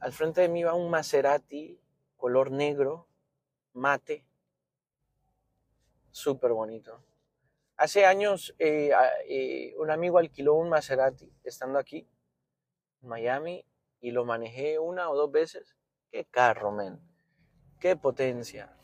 Al 0.00 0.12
frente 0.12 0.42
de 0.42 0.48
mí 0.48 0.62
va 0.62 0.74
un 0.74 0.90
Maserati 0.90 1.80
color 2.16 2.50
negro, 2.50 3.08
mate, 3.74 4.24
súper 6.10 6.52
bonito. 6.52 7.04
Hace 7.76 8.06
años 8.06 8.54
eh, 8.58 8.92
eh, 9.28 9.74
un 9.78 9.90
amigo 9.90 10.18
alquiló 10.18 10.54
un 10.54 10.68
Maserati 10.68 11.32
estando 11.42 11.78
aquí 11.78 12.08
en 13.02 13.08
Miami 13.08 13.64
y 14.00 14.10
lo 14.10 14.24
manejé 14.24 14.78
una 14.78 15.10
o 15.10 15.16
dos 15.16 15.30
veces. 15.30 15.76
Qué 16.10 16.26
carro, 16.26 16.70
men. 16.70 17.00
Qué 17.80 17.96
potencia. 17.96 18.76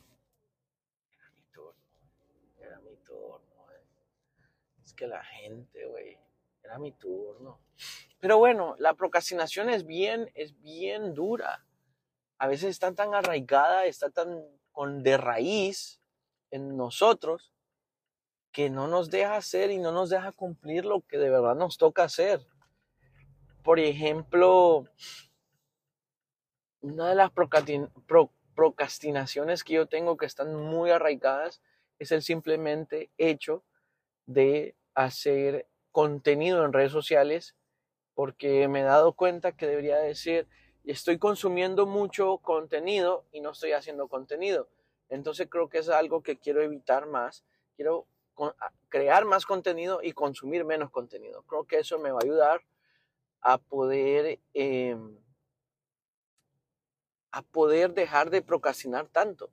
Era 1.12 1.30
mi 1.30 1.42
turno. 1.44 1.82
Era 2.58 2.80
mi 2.80 2.96
turno. 2.96 3.72
Eh. 3.72 3.84
Es 4.84 4.92
que 4.94 5.06
la 5.06 5.22
gente, 5.22 5.86
güey 5.86 6.18
era 6.70 6.78
mi 6.78 6.92
turno. 6.92 7.60
Pero 8.20 8.38
bueno, 8.38 8.76
la 8.78 8.94
procrastinación 8.94 9.70
es 9.70 9.86
bien, 9.86 10.30
es 10.34 10.60
bien 10.60 11.14
dura. 11.14 11.64
A 12.38 12.46
veces 12.46 12.70
está 12.70 12.94
tan 12.94 13.14
arraigada, 13.14 13.86
está 13.86 14.10
tan 14.10 14.44
con 14.72 15.02
de 15.02 15.16
raíz 15.16 16.00
en 16.50 16.76
nosotros 16.76 17.52
que 18.52 18.68
no 18.68 18.88
nos 18.88 19.10
deja 19.10 19.36
hacer 19.36 19.70
y 19.70 19.78
no 19.78 19.92
nos 19.92 20.10
deja 20.10 20.32
cumplir 20.32 20.84
lo 20.84 21.00
que 21.02 21.18
de 21.18 21.30
verdad 21.30 21.54
nos 21.54 21.78
toca 21.78 22.04
hacer. 22.04 22.46
Por 23.62 23.78
ejemplo, 23.78 24.86
una 26.80 27.08
de 27.08 27.14
las 27.14 27.30
procrastinaciones 28.54 29.64
que 29.64 29.74
yo 29.74 29.86
tengo 29.86 30.16
que 30.16 30.26
están 30.26 30.54
muy 30.54 30.90
arraigadas 30.90 31.62
es 31.98 32.12
el 32.12 32.22
simplemente 32.22 33.10
hecho 33.18 33.64
de 34.26 34.76
hacer 34.94 35.68
contenido 35.92 36.64
en 36.64 36.72
redes 36.72 36.92
sociales 36.92 37.54
porque 38.20 38.68
me 38.68 38.80
he 38.80 38.82
dado 38.82 39.14
cuenta 39.14 39.52
que 39.52 39.66
debería 39.66 39.96
decir, 39.96 40.46
estoy 40.84 41.16
consumiendo 41.16 41.86
mucho 41.86 42.36
contenido 42.36 43.24
y 43.32 43.40
no 43.40 43.52
estoy 43.52 43.72
haciendo 43.72 44.08
contenido. 44.08 44.68
Entonces 45.08 45.48
creo 45.48 45.70
que 45.70 45.78
es 45.78 45.88
algo 45.88 46.22
que 46.22 46.36
quiero 46.36 46.60
evitar 46.60 47.06
más. 47.06 47.46
Quiero 47.76 48.06
crear 48.90 49.24
más 49.24 49.46
contenido 49.46 50.00
y 50.02 50.12
consumir 50.12 50.66
menos 50.66 50.90
contenido. 50.90 51.44
Creo 51.44 51.64
que 51.64 51.78
eso 51.78 51.98
me 51.98 52.10
va 52.10 52.18
a 52.20 52.24
ayudar 52.26 52.60
a 53.40 53.56
poder, 53.56 54.38
em, 54.52 55.16
a 57.30 57.40
poder 57.40 57.94
dejar 57.94 58.28
de 58.28 58.42
procrastinar 58.42 59.08
tanto. 59.08 59.48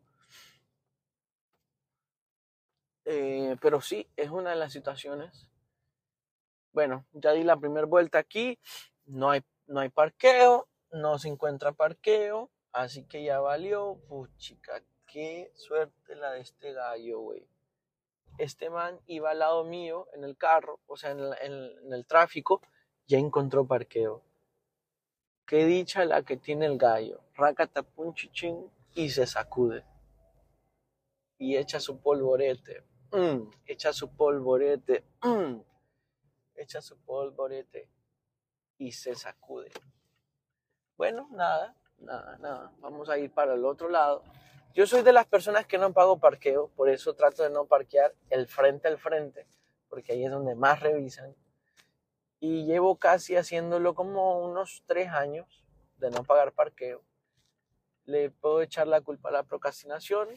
Eh, 3.05 3.55
pero 3.61 3.79
sí, 3.79 4.09
es 4.17 4.29
una 4.29 4.49
de 4.49 4.57
las 4.57 4.73
situaciones 4.73 5.47
bueno, 6.77 7.07
ya 7.11 7.31
di 7.31 7.43
la 7.43 7.57
primera 7.57 7.87
vuelta 7.87 8.19
aquí, 8.19 8.59
no 9.07 9.31
hay, 9.31 9.41
no 9.65 9.79
hay 9.79 9.89
parqueo, 9.89 10.69
no 10.91 11.17
se 11.17 11.27
encuentra 11.27 11.71
parqueo, 11.71 12.51
así 12.71 13.03
que 13.07 13.23
ya 13.23 13.39
valió. 13.39 13.95
Puchica, 14.07 14.83
qué 15.07 15.51
suerte 15.55 16.15
la 16.15 16.33
de 16.33 16.41
este 16.41 16.73
gallo, 16.73 17.19
güey. 17.21 17.49
Este 18.37 18.69
man 18.69 18.99
iba 19.07 19.31
al 19.31 19.39
lado 19.39 19.63
mío 19.63 20.07
en 20.13 20.23
el 20.23 20.37
carro, 20.37 20.79
o 20.85 20.95
sea, 20.97 21.09
en, 21.09 21.19
el 21.91 22.05
tráfico, 22.05 22.61
ya 23.07 23.17
encontró 23.17 23.65
parqueo. 23.65 24.21
Qué 25.47 25.65
dicha 25.65 26.05
la 26.05 26.21
que 26.21 26.37
tiene 26.37 26.67
el 26.67 26.77
gallo. 26.77 27.21
Racata 27.33 27.81
punchichín 27.81 28.69
y 28.93 29.09
se 29.09 29.25
sacude. 29.25 29.83
Y 31.39 31.57
echa 31.57 31.79
su 31.79 31.99
polvorete. 31.99 32.83
Mm, 33.13 33.49
echa 33.65 33.93
su 33.93 34.15
polvorete. 34.15 35.03
Mm 35.23 35.61
echa 36.57 36.81
su 36.81 36.97
polvorete 36.99 37.89
y 38.77 38.91
se 38.91 39.15
sacude. 39.15 39.71
Bueno, 40.97 41.27
nada, 41.31 41.75
nada, 41.99 42.37
nada. 42.39 42.71
Vamos 42.79 43.09
a 43.09 43.17
ir 43.17 43.31
para 43.31 43.53
el 43.53 43.65
otro 43.65 43.89
lado. 43.89 44.23
Yo 44.73 44.85
soy 44.85 45.01
de 45.01 45.13
las 45.13 45.25
personas 45.25 45.65
que 45.65 45.77
no 45.77 45.93
pago 45.93 46.19
parqueo, 46.19 46.69
por 46.75 46.89
eso 46.89 47.15
trato 47.15 47.43
de 47.43 47.49
no 47.49 47.65
parquear 47.65 48.13
el 48.29 48.47
frente 48.47 48.87
al 48.87 48.97
frente, 48.97 49.47
porque 49.89 50.13
ahí 50.13 50.25
es 50.25 50.31
donde 50.31 50.55
más 50.55 50.81
revisan. 50.81 51.35
Y 52.39 52.65
llevo 52.65 52.97
casi 52.97 53.35
haciéndolo 53.35 53.95
como 53.95 54.39
unos 54.39 54.83
tres 54.85 55.09
años 55.09 55.65
de 55.97 56.11
no 56.11 56.23
pagar 56.23 56.51
parqueo. 56.51 57.03
Le 58.05 58.29
puedo 58.29 58.61
echar 58.61 58.87
la 58.87 59.01
culpa 59.01 59.29
a 59.29 59.31
la 59.31 59.43
procrastinación. 59.43 60.29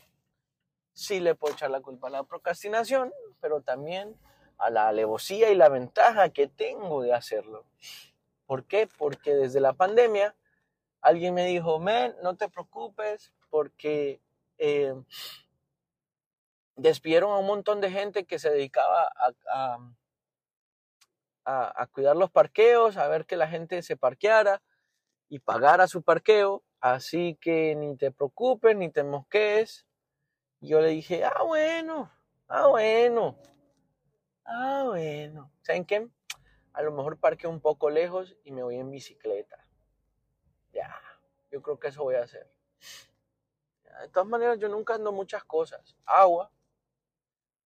Sí 0.94 1.20
le 1.20 1.34
puedo 1.34 1.52
echar 1.52 1.70
la 1.70 1.82
culpa 1.82 2.08
a 2.08 2.10
la 2.10 2.24
procrastinación, 2.24 3.12
pero 3.40 3.60
también 3.60 4.16
a 4.60 4.70
la 4.70 4.88
alevosía 4.88 5.50
y 5.50 5.54
la 5.54 5.68
ventaja 5.68 6.28
que 6.30 6.46
tengo 6.46 7.02
de 7.02 7.14
hacerlo. 7.14 7.64
¿Por 8.46 8.64
qué? 8.64 8.88
Porque 8.98 9.34
desde 9.34 9.60
la 9.60 9.72
pandemia 9.72 10.34
alguien 11.00 11.34
me 11.34 11.46
dijo, 11.46 11.78
men, 11.78 12.14
no 12.22 12.36
te 12.36 12.48
preocupes 12.48 13.32
porque 13.48 14.20
eh, 14.58 14.94
despidieron 16.76 17.32
a 17.32 17.38
un 17.38 17.46
montón 17.46 17.80
de 17.80 17.90
gente 17.90 18.24
que 18.24 18.38
se 18.38 18.50
dedicaba 18.50 19.10
a, 19.46 19.78
a, 21.44 21.86
cuidar 21.86 22.16
los 22.16 22.30
parqueos, 22.30 22.96
a 22.96 23.08
ver 23.08 23.26
que 23.26 23.36
la 23.36 23.48
gente 23.48 23.82
se 23.82 23.96
parqueara 23.96 24.62
y 25.28 25.38
pagara 25.38 25.88
su 25.88 26.02
parqueo. 26.02 26.62
Así 26.80 27.36
que 27.40 27.74
ni 27.76 27.96
te 27.96 28.10
preocupes, 28.10 28.76
ni 28.76 28.90
te 28.90 29.04
mosquees. 29.04 29.86
Yo 30.60 30.80
le 30.80 30.88
dije, 30.88 31.24
ah, 31.24 31.42
bueno, 31.44 32.10
ah, 32.48 32.68
bueno, 32.68 33.36
Ah, 34.44 34.84
bueno. 34.86 35.50
¿Saben 35.62 35.84
qué? 35.84 36.08
A 36.72 36.82
lo 36.82 36.92
mejor 36.92 37.18
parqueo 37.18 37.50
un 37.50 37.60
poco 37.60 37.90
lejos 37.90 38.36
y 38.44 38.52
me 38.52 38.62
voy 38.62 38.76
en 38.76 38.90
bicicleta. 38.90 39.66
Ya, 40.72 40.94
yo 41.50 41.60
creo 41.62 41.78
que 41.78 41.88
eso 41.88 42.02
voy 42.02 42.14
a 42.14 42.22
hacer. 42.22 42.50
de 44.00 44.08
todas 44.08 44.28
maneras, 44.28 44.58
yo 44.58 44.68
nunca 44.68 44.94
ando 44.94 45.12
muchas 45.12 45.44
cosas. 45.44 45.96
Agua. 46.04 46.50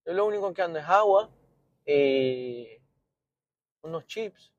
Yo 0.04 0.12
lo 0.12 0.26
único 0.26 0.52
que 0.52 0.62
ando 0.62 0.78
es 0.78 0.86
agua. 0.86 1.30
Eh, 1.86 2.82
unos 3.82 4.06
chips. 4.06 4.52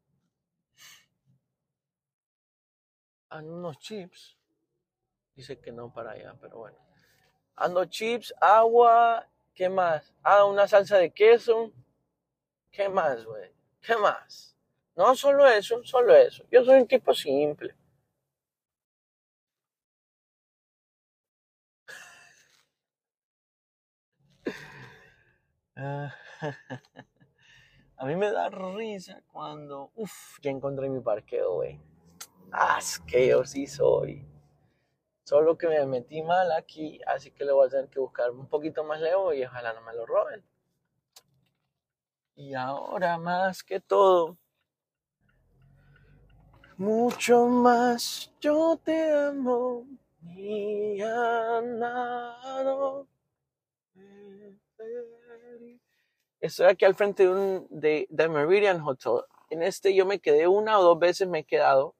Ando 3.30 3.54
unos 3.54 3.80
chips. 3.80 4.38
Dice 5.36 5.60
que 5.60 5.71
no 5.71 5.91
para 5.91 6.12
allá, 6.12 6.36
pero 6.39 6.60
bueno. 6.60 6.78
Ando 7.56 7.86
chips, 7.86 8.34
agua. 8.39 9.28
¿Qué 9.54 9.69
más? 9.69 10.13
Ah, 10.21 10.45
una 10.45 10.67
salsa 10.67 10.97
de 10.97 11.12
queso 11.12 11.71
¿Qué 12.75 12.89
más, 12.89 13.23
güey? 13.25 13.51
¿Qué 13.81 13.95
más? 13.95 14.53
No, 14.97 15.15
solo 15.15 15.47
eso, 15.47 15.81
solo 15.85 16.13
eso. 16.13 16.43
Yo 16.51 16.65
soy 16.65 16.81
un 16.81 16.88
tipo 16.88 17.13
simple. 17.13 17.73
A 27.97 28.05
mí 28.05 28.15
me 28.17 28.29
da 28.31 28.49
risa 28.49 29.21
cuando, 29.31 29.91
uff, 29.95 30.39
ya 30.41 30.51
encontré 30.51 30.89
mi 30.89 30.99
parqueo, 30.99 31.53
güey. 31.53 31.79
Ah, 32.51 32.75
es 32.79 32.99
que 32.99 33.27
yo 33.27 33.45
sí 33.45 33.67
soy. 33.67 34.25
Solo 35.23 35.57
que 35.57 35.67
me 35.69 35.85
metí 35.85 36.21
mal 36.21 36.51
aquí, 36.51 36.99
así 37.07 37.31
que 37.31 37.45
le 37.45 37.53
voy 37.53 37.67
a 37.67 37.69
tener 37.69 37.88
que 37.89 38.01
buscar 38.01 38.31
un 38.31 38.47
poquito 38.49 38.83
más 38.83 38.99
lejos 38.99 39.33
y 39.33 39.45
ojalá 39.45 39.71
no 39.71 39.81
me 39.81 39.93
lo 39.93 40.05
roben. 40.05 40.43
Y 42.36 42.54
ahora 42.54 43.17
más 43.17 43.63
que 43.63 43.80
todo, 43.80 44.38
mucho 46.76 47.48
más 47.48 48.34
yo 48.41 48.78
te 48.84 49.10
amo, 49.10 49.88
mi 50.19 51.02
amado. 51.02 52.28
Estoy 56.41 56.65
aquí 56.67 56.84
al 56.84 56.95
frente 56.95 57.24
de 57.24 57.30
un 57.30 57.67
de, 57.69 58.06
de 58.10 58.28
Meridian 58.28 58.82
Hotel. 58.82 59.21
En 59.50 59.63
este 59.63 59.95
yo 59.95 60.06
me 60.06 60.19
quedé 60.19 60.50
una 60.50 60.78
o 60.78 60.84
dos 60.84 61.00
veces 61.00 61.30
me 61.30 61.39
he 61.39 61.43
quedado. 61.45 61.95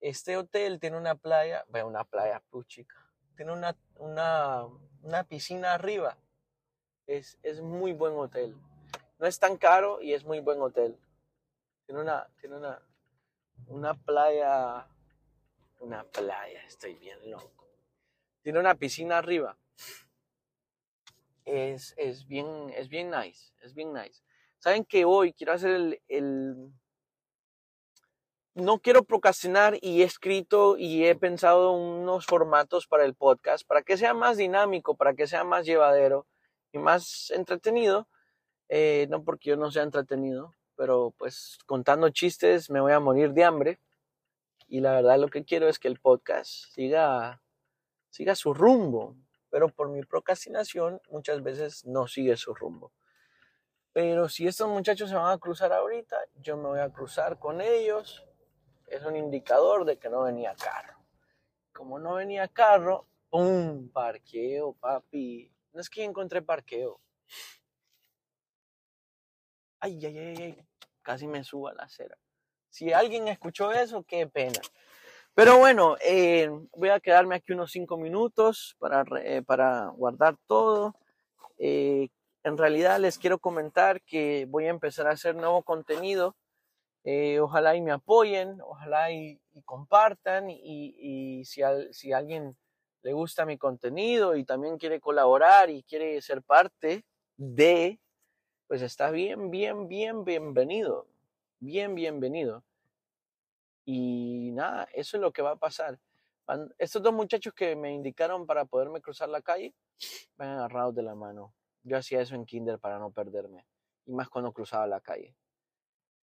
Este 0.00 0.36
hotel 0.36 0.80
tiene 0.80 0.96
una 0.98 1.14
playa, 1.14 1.64
bueno, 1.68 1.86
una 1.86 2.02
playa 2.02 2.42
puchica. 2.50 2.96
Tiene 3.36 3.52
una, 3.52 3.76
una, 3.98 4.66
una 5.02 5.22
piscina 5.22 5.74
arriba. 5.74 6.18
Es, 7.06 7.38
es 7.44 7.60
muy 7.60 7.92
buen 7.92 8.14
hotel. 8.14 8.56
No 9.18 9.26
es 9.26 9.38
tan 9.38 9.56
caro 9.56 10.00
y 10.00 10.12
es 10.12 10.24
muy 10.24 10.40
buen 10.40 10.60
hotel. 10.60 10.98
Tiene 11.86 12.00
una, 12.00 12.26
tiene 12.40 12.56
una, 12.56 12.82
una 13.68 13.94
playa, 13.94 14.86
una 15.80 16.04
playa, 16.04 16.62
estoy 16.66 16.94
bien 16.96 17.30
loco. 17.30 17.68
Tiene 18.42 18.58
una 18.58 18.74
piscina 18.74 19.18
arriba. 19.18 19.56
Es, 21.44 21.94
es 21.96 22.26
bien, 22.26 22.70
es 22.74 22.88
bien 22.88 23.10
nice, 23.10 23.52
es 23.62 23.74
bien 23.74 23.92
nice. 23.92 24.22
Saben 24.58 24.84
que 24.84 25.04
hoy 25.04 25.32
quiero 25.32 25.52
hacer 25.52 25.70
el, 25.70 26.02
el 26.08 26.72
no 28.54 28.78
quiero 28.78 29.04
procrastinar 29.04 29.78
y 29.82 30.00
he 30.00 30.04
escrito 30.04 30.76
y 30.78 31.04
he 31.04 31.14
pensado 31.14 31.72
unos 31.72 32.26
formatos 32.26 32.86
para 32.86 33.04
el 33.04 33.14
podcast 33.14 33.66
para 33.66 33.82
que 33.82 33.96
sea 33.96 34.14
más 34.14 34.38
dinámico, 34.38 34.96
para 34.96 35.14
que 35.14 35.26
sea 35.26 35.44
más 35.44 35.66
llevadero 35.66 36.26
y 36.72 36.78
más 36.78 37.30
entretenido 37.30 38.08
eh, 38.68 39.06
no 39.10 39.24
porque 39.24 39.50
yo 39.50 39.56
no 39.56 39.70
sea 39.70 39.82
entretenido, 39.82 40.52
pero 40.76 41.14
pues 41.18 41.58
contando 41.66 42.10
chistes 42.10 42.70
me 42.70 42.80
voy 42.80 42.92
a 42.92 43.00
morir 43.00 43.32
de 43.32 43.44
hambre. 43.44 43.80
Y 44.68 44.80
la 44.80 44.92
verdad 44.92 45.18
lo 45.18 45.28
que 45.28 45.44
quiero 45.44 45.68
es 45.68 45.78
que 45.78 45.88
el 45.88 46.00
podcast 46.00 46.50
siga, 46.72 47.40
siga 48.10 48.34
su 48.34 48.52
rumbo, 48.52 49.16
pero 49.50 49.68
por 49.68 49.88
mi 49.88 50.02
procrastinación 50.02 51.00
muchas 51.10 51.42
veces 51.42 51.84
no 51.86 52.08
sigue 52.08 52.36
su 52.36 52.54
rumbo. 52.54 52.92
Pero 53.92 54.28
si 54.28 54.46
estos 54.46 54.68
muchachos 54.68 55.08
se 55.08 55.16
van 55.16 55.32
a 55.32 55.38
cruzar 55.38 55.72
ahorita, 55.72 56.18
yo 56.34 56.56
me 56.56 56.68
voy 56.68 56.80
a 56.80 56.90
cruzar 56.90 57.38
con 57.38 57.62
ellos. 57.62 58.26
Es 58.88 59.02
un 59.04 59.16
indicador 59.16 59.86
de 59.86 59.98
que 59.98 60.10
no 60.10 60.24
venía 60.24 60.54
carro. 60.54 60.98
Como 61.72 61.98
no 61.98 62.16
venía 62.16 62.46
carro, 62.48 63.06
¡pum! 63.30 63.88
Parqueo, 63.88 64.74
papi. 64.74 65.50
No 65.72 65.80
es 65.80 65.88
que 65.88 66.04
encontré 66.04 66.42
parqueo. 66.42 67.00
Ay, 69.80 70.04
ay, 70.04 70.18
ay, 70.18 70.36
ay, 70.42 70.66
casi 71.02 71.26
me 71.26 71.44
subo 71.44 71.68
a 71.68 71.74
la 71.74 71.84
acera. 71.84 72.16
Si 72.70 72.92
alguien 72.92 73.28
escuchó 73.28 73.72
eso, 73.72 74.02
qué 74.02 74.26
pena. 74.26 74.60
Pero 75.34 75.58
bueno, 75.58 75.96
eh, 76.02 76.50
voy 76.72 76.88
a 76.88 77.00
quedarme 77.00 77.36
aquí 77.36 77.52
unos 77.52 77.70
cinco 77.70 77.98
minutos 77.98 78.74
para, 78.78 79.04
eh, 79.22 79.42
para 79.42 79.88
guardar 79.88 80.36
todo. 80.46 80.94
Eh, 81.58 82.08
en 82.42 82.56
realidad 82.56 82.98
les 82.98 83.18
quiero 83.18 83.38
comentar 83.38 84.00
que 84.02 84.46
voy 84.48 84.66
a 84.66 84.70
empezar 84.70 85.06
a 85.06 85.12
hacer 85.12 85.34
nuevo 85.34 85.62
contenido. 85.62 86.36
ojalá 87.40 87.76
y 87.76 87.82
me 87.82 87.92
apoyen, 87.92 88.60
ojalá 88.62 89.12
y, 89.12 89.40
compartan 89.64 90.50
y, 90.50 90.94
y 90.98 91.44
si, 91.44 91.62
si 91.92 92.12
a 92.12 92.18
alguien 92.18 92.56
le 93.02 93.12
gusta 93.12 93.46
mi 93.46 93.58
contenido 93.58 94.36
y 94.36 94.44
también 94.44 94.78
quiere 94.78 95.00
colaborar 95.00 95.70
y 95.70 95.82
quiere 95.84 96.20
ser 96.22 96.42
parte 96.42 97.04
de 97.36 98.00
pues 98.66 98.82
está 98.82 99.10
bien, 99.10 99.50
bien, 99.50 99.88
bien 99.88 100.24
bienvenido. 100.24 101.06
Bien, 101.60 101.94
bienvenido. 101.94 102.64
Y 103.84 104.50
nada, 104.52 104.88
eso 104.92 105.16
es 105.16 105.20
lo 105.20 105.32
que 105.32 105.42
va 105.42 105.52
a 105.52 105.56
pasar. 105.56 105.98
estos 106.78 107.02
dos 107.02 107.12
muchachos 107.12 107.54
que 107.54 107.76
me 107.76 107.92
indicaron 107.92 108.46
para 108.46 108.64
poderme 108.64 109.00
cruzar 109.00 109.28
la 109.28 109.42
calle, 109.42 109.72
van 110.36 110.50
agarrados 110.50 110.94
de 110.94 111.02
la 111.02 111.14
mano. 111.14 111.54
Yo 111.82 111.96
hacía 111.96 112.20
eso 112.20 112.34
en 112.34 112.44
kinder 112.44 112.78
para 112.78 112.98
no 112.98 113.10
perderme. 113.10 113.64
Y 114.04 114.12
más 114.12 114.28
cuando 114.28 114.52
cruzaba 114.52 114.86
la 114.86 115.00
calle. 115.00 115.34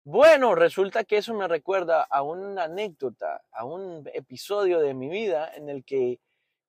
Bueno, 0.04 0.54
resulta 0.54 1.04
que 1.04 1.18
eso 1.18 1.34
me 1.34 1.48
recuerda 1.48 2.02
a 2.02 2.22
una 2.22 2.64
anécdota, 2.64 3.42
a 3.50 3.64
un 3.64 4.08
episodio 4.14 4.80
de 4.80 4.94
mi 4.94 5.08
vida 5.08 5.52
en 5.54 5.68
el 5.68 5.84
que 5.84 6.20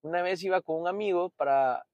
una 0.02 0.22
vez 0.22 0.44
iba 0.44 0.62
con 0.62 0.82
un 0.82 0.88
amigo 0.88 1.30
para 1.30 1.86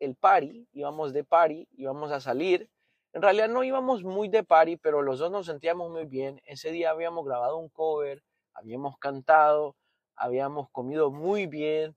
el 0.00 0.14
party, 0.14 0.68
íbamos 0.72 1.12
de 1.12 1.24
party, 1.24 1.68
íbamos 1.72 2.12
a 2.12 2.20
salir 2.20 2.70
en 3.18 3.22
realidad 3.22 3.48
no 3.48 3.64
íbamos 3.64 4.04
muy 4.04 4.28
de 4.28 4.44
party, 4.44 4.76
pero 4.76 5.02
los 5.02 5.18
dos 5.18 5.28
nos 5.32 5.46
sentíamos 5.46 5.90
muy 5.90 6.04
bien. 6.04 6.40
Ese 6.44 6.70
día 6.70 6.90
habíamos 6.90 7.26
grabado 7.26 7.56
un 7.56 7.68
cover, 7.68 8.22
habíamos 8.54 8.96
cantado, 8.96 9.74
habíamos 10.14 10.70
comido 10.70 11.10
muy 11.10 11.48
bien 11.48 11.96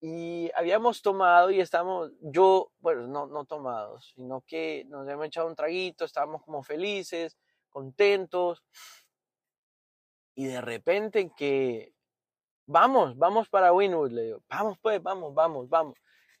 y 0.00 0.50
habíamos 0.56 1.00
tomado 1.00 1.52
y 1.52 1.60
estábamos, 1.60 2.10
yo, 2.20 2.72
bueno, 2.80 3.06
no, 3.06 3.28
no 3.28 3.44
tomados, 3.44 4.12
sino 4.16 4.40
que 4.40 4.84
nos 4.88 5.02
habíamos 5.02 5.26
echado 5.26 5.46
un 5.46 5.54
traguito, 5.54 6.04
estábamos 6.04 6.42
como 6.42 6.64
felices, 6.64 7.38
contentos. 7.68 8.64
Y 10.34 10.46
de 10.46 10.60
repente 10.60 11.30
que, 11.36 11.94
vamos, 12.66 13.16
vamos 13.16 13.48
para 13.48 13.72
Winwood, 13.72 14.10
le 14.10 14.22
digo, 14.22 14.42
vamos 14.48 14.76
pues, 14.82 15.00
vamos, 15.00 15.32
vamos, 15.32 15.68
vamos 15.68 15.94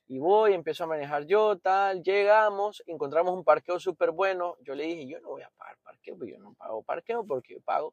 y 0.08 0.18
voy, 0.18 0.54
empiezo 0.54 0.84
a 0.84 0.86
manejar 0.86 1.26
yo, 1.26 1.58
tal, 1.58 2.02
llegamos, 2.02 2.82
encontramos 2.86 3.34
un 3.34 3.44
parqueo 3.44 3.78
súper 3.78 4.10
bueno, 4.10 4.56
yo 4.60 4.74
le 4.74 4.84
dije, 4.84 5.06
yo 5.06 5.20
no 5.20 5.28
voy 5.28 5.42
a 5.42 5.50
pagar 5.50 5.76
parqueo, 5.82 6.16
porque 6.16 6.32
yo 6.32 6.38
no 6.38 6.54
pago 6.54 6.82
parqueo 6.82 7.24
porque 7.26 7.54
yo 7.54 7.60
pago. 7.60 7.92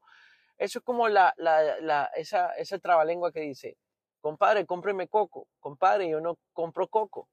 Eso 0.57 0.79
es 0.79 0.85
como 0.85 1.09
la, 1.09 1.33
la, 1.37 1.79
la, 1.81 2.05
esa, 2.15 2.51
esa 2.55 2.79
trabalengua 2.79 3.33
que 3.33 3.41
dice, 3.41 3.77
compadre, 4.21 4.65
cómpreme 4.65 5.09
coco, 5.09 5.47
compadre, 5.59 6.09
yo 6.09 6.21
no 6.21 6.37
compro 6.53 6.87
coco. 6.87 7.27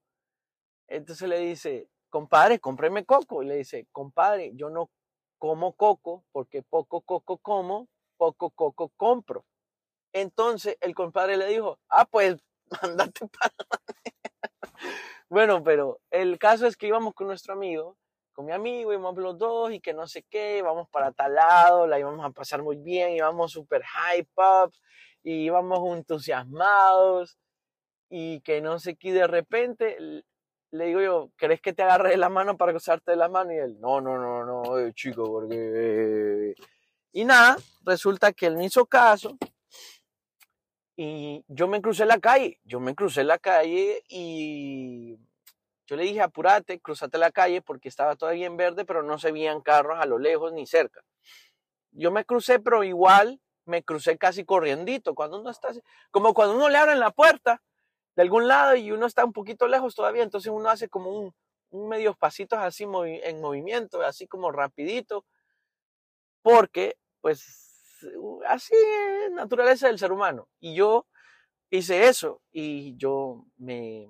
Entonces 0.88 1.28
le 1.28 1.38
dice, 1.38 1.88
compadre, 2.10 2.58
cómpreme 2.58 3.04
coco. 3.04 3.42
Y 3.42 3.46
le 3.46 3.56
dice, 3.56 3.86
compadre, 3.92 4.52
yo 4.54 4.68
no 4.68 4.90
como 5.38 5.72
coco 5.74 6.24
porque 6.32 6.62
poco 6.62 7.00
coco 7.00 7.38
como, 7.38 7.88
poco 8.16 8.50
coco 8.50 8.90
compro. 8.96 9.44
Entonces 10.12 10.76
el 10.80 10.94
compadre 10.94 11.36
le 11.36 11.46
dijo, 11.46 11.78
ah, 11.88 12.04
pues, 12.04 12.36
mandate 12.82 13.26
para 13.28 13.54
bueno, 15.28 15.62
pero 15.62 16.00
el 16.10 16.38
caso 16.38 16.66
es 16.66 16.76
que 16.76 16.86
íbamos 16.86 17.14
con 17.14 17.26
nuestro 17.26 17.54
amigo, 17.54 17.96
con 18.32 18.46
mi 18.46 18.52
amigo, 18.52 18.92
íbamos 18.92 19.16
los 19.16 19.38
dos 19.38 19.72
y 19.72 19.80
que 19.80 19.92
no 19.92 20.06
sé 20.06 20.24
qué, 20.28 20.62
vamos 20.62 20.88
para 20.90 21.12
tal 21.12 21.34
lado, 21.34 21.86
la 21.86 21.98
íbamos 21.98 22.24
a 22.24 22.30
pasar 22.30 22.62
muy 22.62 22.76
bien, 22.76 23.16
íbamos 23.16 23.52
súper 23.52 23.82
hype 23.84 24.30
up 24.36 24.72
y 25.22 25.44
íbamos 25.44 25.96
entusiasmados 25.96 27.38
y 28.08 28.40
que 28.40 28.60
no 28.60 28.78
sé 28.78 28.96
qué, 28.96 29.12
de 29.12 29.26
repente 29.26 29.96
le 30.72 30.86
digo 30.86 31.00
yo, 31.02 31.30
¿querés 31.36 31.60
que 31.60 31.74
te 31.74 31.82
agarre 31.82 32.16
la 32.16 32.30
mano 32.30 32.56
para 32.56 32.72
cruzarte 32.72 33.10
de 33.10 33.16
la 33.18 33.28
mano? 33.28 33.52
Y 33.52 33.58
él, 33.58 33.78
no, 33.78 34.00
no, 34.00 34.18
no, 34.18 34.44
no, 34.44 34.78
eh, 34.78 34.92
chico, 34.94 35.24
porque... 35.24 36.54
Y 37.12 37.24
nada, 37.26 37.56
resulta 37.84 38.32
que 38.32 38.46
él 38.46 38.56
me 38.56 38.64
hizo 38.64 38.86
caso 38.86 39.36
y 40.96 41.44
yo 41.48 41.68
me 41.68 41.80
crucé 41.80 42.04
la 42.04 42.18
calle, 42.18 42.60
yo 42.64 42.80
me 42.80 42.94
crucé 42.94 43.24
la 43.24 43.38
calle 43.38 44.02
y 44.08 45.18
yo 45.86 45.96
le 45.96 46.04
dije, 46.04 46.20
apúrate, 46.20 46.80
cruzate 46.80 47.18
la 47.18 47.30
calle 47.30 47.62
porque 47.62 47.88
estaba 47.88 48.16
todavía 48.16 48.46
en 48.46 48.56
verde, 48.56 48.84
pero 48.84 49.02
no 49.02 49.18
se 49.18 49.32
veían 49.32 49.60
carros 49.60 49.98
a 50.00 50.06
lo 50.06 50.18
lejos 50.18 50.52
ni 50.52 50.66
cerca. 50.66 51.02
Yo 51.90 52.10
me 52.10 52.24
crucé, 52.24 52.60
pero 52.60 52.84
igual 52.84 53.40
me 53.64 53.82
crucé 53.82 54.18
casi 54.18 54.44
corriendito. 54.44 55.14
Cuando 55.14 55.40
uno 55.40 55.50
está, 55.50 55.70
como 56.10 56.34
cuando 56.34 56.54
uno 56.56 56.68
le 56.68 56.78
abre 56.78 56.94
la 56.96 57.10
puerta 57.10 57.62
de 58.16 58.22
algún 58.22 58.48
lado 58.48 58.76
y 58.76 58.92
uno 58.92 59.06
está 59.06 59.24
un 59.24 59.32
poquito 59.32 59.68
lejos 59.68 59.94
todavía, 59.94 60.22
entonces 60.22 60.52
uno 60.52 60.68
hace 60.68 60.88
como 60.88 61.10
un, 61.10 61.34
un 61.70 61.88
medios 61.88 62.16
pasitos 62.16 62.58
así 62.58 62.84
en 62.84 63.40
movimiento, 63.40 64.02
así 64.02 64.26
como 64.26 64.52
rapidito, 64.52 65.24
porque 66.42 66.96
pues 67.20 67.71
así 68.46 68.74
es 68.74 69.32
naturaleza 69.32 69.86
del 69.86 69.98
ser 69.98 70.12
humano. 70.12 70.48
Y 70.60 70.74
yo 70.74 71.06
hice 71.70 72.08
eso 72.08 72.42
y 72.52 72.96
yo 72.96 73.46
me, 73.56 74.08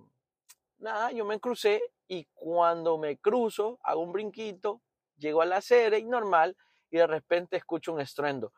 nada, 0.78 1.12
yo 1.12 1.24
me 1.24 1.40
crucé 1.40 1.82
y 2.08 2.26
cuando 2.34 2.98
me 2.98 3.16
cruzo, 3.18 3.78
hago 3.82 4.02
un 4.02 4.12
brinquito, 4.12 4.82
llego 5.16 5.42
a 5.42 5.46
la 5.46 5.58
acera 5.58 5.98
y 5.98 6.04
normal 6.04 6.56
y 6.90 6.98
de 6.98 7.06
repente 7.06 7.56
escucho 7.56 7.92
un 7.92 8.00
estruendo. 8.00 8.52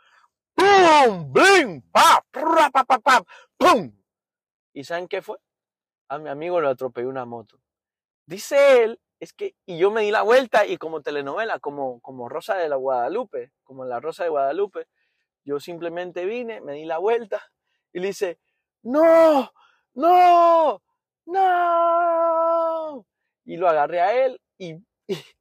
¡Pum! 0.55 1.33
¡Blim! 1.33 1.83
¡Pa! 1.91 2.25
¡Pa, 2.31 2.85
pa, 2.85 2.99
pa, 2.99 3.25
¡Pum! 3.57 3.93
¿Y 4.73 4.85
saben 4.85 5.07
qué 5.07 5.23
fue? 5.23 5.39
A 6.09 6.19
mi 6.19 6.29
amigo 6.29 6.61
lo 6.61 6.69
atropelló 6.69 7.09
una 7.09 7.25
moto. 7.25 7.61
Dice 8.27 8.83
él 8.83 9.01
es 9.21 9.33
que, 9.33 9.55
y 9.67 9.79
yo 9.79 9.91
me 9.91 10.03
di 10.03 10.11
la 10.11 10.23
vuelta 10.23 10.67
y 10.67 10.77
como 10.77 11.03
telenovela, 11.03 11.59
como, 11.59 12.01
como 12.01 12.29
Rosa 12.29 12.57
de 12.57 12.69
la 12.69 12.77
Guadalupe, 12.77 13.53
como 13.63 13.85
la 13.85 14.01
Rosa 14.01 14.25
de 14.25 14.31
Guadalupe, 14.31 14.89
yo 15.45 15.61
simplemente 15.61 16.25
vine, 16.25 16.61
me 16.61 16.75
di 16.75 16.85
la 16.85 16.99
vuelta 16.99 17.43
y 17.93 18.01
le 18.01 18.09
dice, 18.09 18.39
no, 18.83 19.53
no, 19.95 20.83
no. 21.27 23.07
Y 23.45 23.57
lo 23.57 23.69
agarré 23.69 24.01
a 24.01 24.25
él 24.25 24.41
y, 24.59 24.75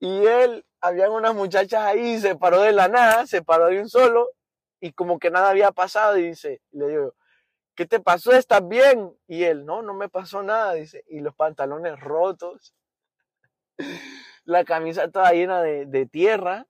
y, 0.00 0.26
él, 0.26 0.64
habían 0.80 1.12
unas 1.12 1.34
muchachas 1.34 1.82
ahí, 1.82 2.18
se 2.18 2.36
paró 2.36 2.60
de 2.60 2.72
la 2.72 2.88
nada, 2.88 3.26
se 3.26 3.42
paró 3.42 3.66
de 3.66 3.80
un 3.80 3.88
solo 3.88 4.30
y 4.80 4.92
como 4.92 5.18
que 5.18 5.30
nada 5.30 5.50
había 5.50 5.72
pasado 5.72 6.18
y 6.18 6.28
dice, 6.28 6.60
le 6.72 6.88
digo, 6.88 7.14
¿qué 7.74 7.86
te 7.86 8.00
pasó? 8.00 8.32
¿Estás 8.32 8.66
bien? 8.66 9.16
Y 9.26 9.44
él, 9.44 9.64
no, 9.64 9.82
no 9.82 9.94
me 9.94 10.08
pasó 10.08 10.42
nada, 10.42 10.74
dice, 10.74 11.04
y 11.08 11.20
los 11.20 11.34
pantalones 11.34 11.98
rotos, 12.00 12.74
la 14.44 14.64
camisa 14.64 15.10
toda 15.10 15.32
llena 15.32 15.62
de, 15.62 16.06
tierra 16.06 16.66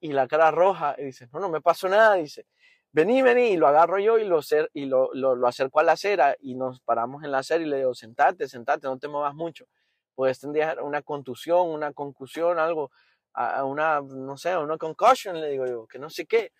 y, 0.00 0.12
la 0.12 0.26
cara 0.26 0.50
roja, 0.50 0.94
y 0.98 1.04
dice, 1.04 1.28
no, 1.32 1.40
no 1.40 1.48
me 1.48 1.60
pasó 1.60 1.88
nada, 1.88 2.14
dice, 2.14 2.46
vení, 2.92 3.22
vení, 3.22 3.48
y 3.50 3.56
lo 3.56 3.66
agarro 3.66 3.98
yo 3.98 4.18
y 4.18 4.24
lo, 4.24 4.40
y 4.72 4.86
lo, 4.86 5.12
lo, 5.14 5.46
acerco 5.46 5.80
a 5.80 5.82
la 5.82 5.92
acera 5.92 6.36
y 6.40 6.54
nos 6.54 6.80
paramos 6.80 7.24
en 7.24 7.32
la 7.32 7.38
acera 7.38 7.62
y 7.62 7.66
le 7.66 7.78
digo, 7.78 7.94
sentate, 7.94 8.48
sentate, 8.48 8.86
no 8.86 8.98
te 8.98 9.08
muevas 9.08 9.34
mucho, 9.34 9.66
puedes 10.14 10.40
tener 10.40 10.80
una 10.82 11.02
contusión, 11.02 11.68
una 11.68 11.92
concusión, 11.92 12.58
algo, 12.58 12.90
a 13.36 13.64
una, 13.64 14.00
no 14.00 14.38
sé, 14.38 14.56
una 14.56 14.78
concussion, 14.78 15.38
le 15.38 15.50
digo 15.50 15.66
yo, 15.66 15.86
que 15.86 15.98
no 15.98 16.08
sé 16.08 16.24
qué. 16.24 16.52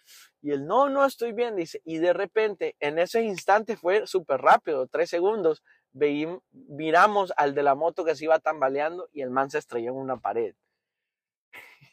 Y 0.42 0.50
él, 0.50 0.66
no, 0.66 0.90
no 0.90 1.06
estoy 1.06 1.32
bien, 1.32 1.56
dice. 1.56 1.80
Y 1.84 1.98
de 1.98 2.12
repente, 2.12 2.76
en 2.80 2.98
ese 2.98 3.22
instante 3.22 3.78
fue 3.78 4.06
súper 4.06 4.42
rápido, 4.42 4.86
tres 4.86 5.08
segundos, 5.08 5.62
veí, 5.92 6.28
miramos 6.52 7.32
al 7.38 7.54
de 7.54 7.62
la 7.62 7.74
moto 7.74 8.04
que 8.04 8.14
se 8.14 8.24
iba 8.24 8.38
tambaleando 8.40 9.08
y 9.12 9.22
el 9.22 9.30
man 9.30 9.50
se 9.50 9.58
estrelló 9.58 9.92
en 9.92 9.96
una 9.96 10.18
pared. 10.18 10.54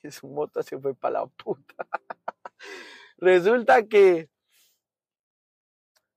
Su 0.11 0.27
moto 0.27 0.61
se 0.63 0.77
fue 0.79 0.95
para 0.95 1.21
la 1.21 1.25
puta. 1.27 1.87
Resulta 3.17 3.83
que, 3.83 4.29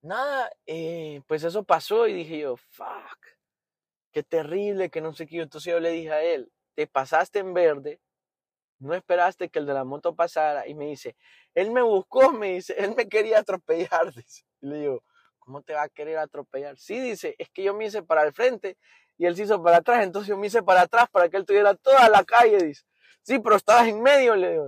nada, 0.03 0.51
eh, 0.67 1.23
pues 1.27 1.45
eso 1.45 1.65
pasó 1.65 2.07
y 2.07 2.13
dije 2.13 2.41
yo, 2.41 2.57
fuck, 2.57 3.19
qué 4.13 4.23
terrible, 4.23 4.91
que 4.91 5.01
no 5.01 5.13
sé 5.13 5.27
qué. 5.27 5.41
Entonces 5.41 5.73
yo 5.73 5.81
le 5.81 5.91
dije 5.91 6.13
a 6.13 6.23
él, 6.23 6.51
te 6.75 6.87
pasaste 6.87 7.41
en 7.41 7.55
verde, 7.55 8.01
no 8.79 8.95
esperaste 8.95 9.49
que 9.49 9.59
el 9.59 9.67
de 9.67 9.75
la 9.75 9.85
moto 9.85 10.15
pasara 10.15 10.67
y 10.69 10.75
me 10.75 10.87
dice, 10.87 11.17
él 11.55 11.71
me 11.71 11.83
buscó, 11.83 12.33
me 12.33 12.55
dice, 12.55 12.75
él 12.79 12.95
me 12.97 13.09
quería 13.09 13.41
atropellar. 13.41 14.13
Y 14.63 14.69
le 14.69 14.79
digo, 14.79 15.05
¿cómo 15.39 15.63
te 15.63 15.75
va 15.75 15.83
a 15.83 15.89
querer 15.89 16.19
atropellar? 16.19 16.79
Sí, 16.79 16.99
dice, 16.99 17.35
es 17.39 17.51
que 17.51 17.63
yo 17.63 17.75
me 17.75 17.85
hice 17.87 18.03
para 18.03 18.23
el 18.25 18.33
frente 18.33 18.79
y 19.19 19.27
él 19.27 19.37
se 19.37 19.45
hizo 19.45 19.63
para 19.63 19.77
atrás, 19.79 20.03
entonces 20.03 20.29
yo 20.29 20.37
me 20.39 20.47
hice 20.47 20.63
para 20.63 20.83
atrás 20.83 21.09
para 21.11 21.29
que 21.29 21.37
él 21.37 21.45
tuviera 21.45 21.75
toda 21.75 22.09
la 22.09 22.25
calle, 22.25 22.59
dice. 22.59 22.85
Sí, 23.27 23.41
pero 23.41 23.57
estabas 23.57 23.89
en 23.89 24.03
medio, 24.03 24.37
le. 24.37 24.61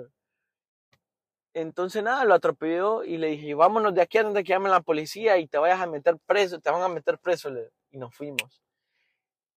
Entonces 1.55 2.03
nada, 2.03 2.25
lo 2.25 2.35
atropelló 2.35 3.05
y 3.05 3.16
le 3.16 3.29
dije, 3.29 3.55
vámonos 3.55 3.94
de 3.94 4.03
aquí 4.03 4.18
antes 4.18 4.44
que 4.44 4.51
llamen 4.51 4.73
la 4.73 4.81
policía 4.81 5.38
y 5.38 5.47
te 5.47 5.59
vayas 5.59 5.81
a 5.81 5.87
meter 5.87 6.18
preso, 6.27 6.61
te 6.61 6.71
van 6.71 6.83
a 6.83 6.88
meter 6.88 7.18
preso, 7.18 7.51
le 7.51 7.71
Y 7.90 7.99
nos 7.99 8.14
fuimos. 8.14 8.62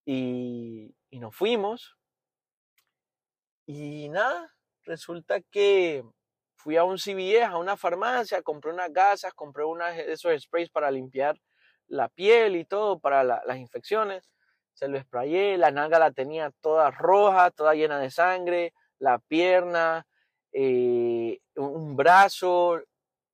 Y, 0.06 0.96
y 1.10 1.20
nos 1.20 1.36
fuimos 1.36 1.98
y 3.66 4.10
nada, 4.10 4.54
resulta 4.84 5.42
que 5.42 6.04
fui 6.56 6.78
a 6.78 6.84
un 6.84 6.98
CVS, 6.98 7.44
a 7.44 7.58
una 7.58 7.78
farmacia, 7.78 8.42
compré 8.42 8.72
unas 8.72 8.92
gasas, 8.92 9.34
compré 9.34 9.64
unas 9.64 9.98
esos 9.98 10.40
sprays 10.42 10.70
para 10.70 10.92
limpiar 10.92 11.40
la 11.88 12.10
piel 12.10 12.56
y 12.56 12.66
todo, 12.66 13.00
para 13.00 13.24
las 13.24 13.58
infecciones. 13.58 14.30
Se 14.74 14.88
lo 14.88 15.00
sprayé, 15.00 15.58
la 15.58 15.72
nalga 15.72 16.00
la 16.00 16.12
tenía 16.12 16.52
toda 16.62 16.92
roja, 16.92 17.52
toda 17.52 17.74
llena 17.74 18.00
de 18.00 18.12
sangre, 18.12 18.74
la 19.02 19.20
pierna, 19.20 20.08
eh, 20.54 21.40
un 21.56 21.96
brazo. 21.96 22.82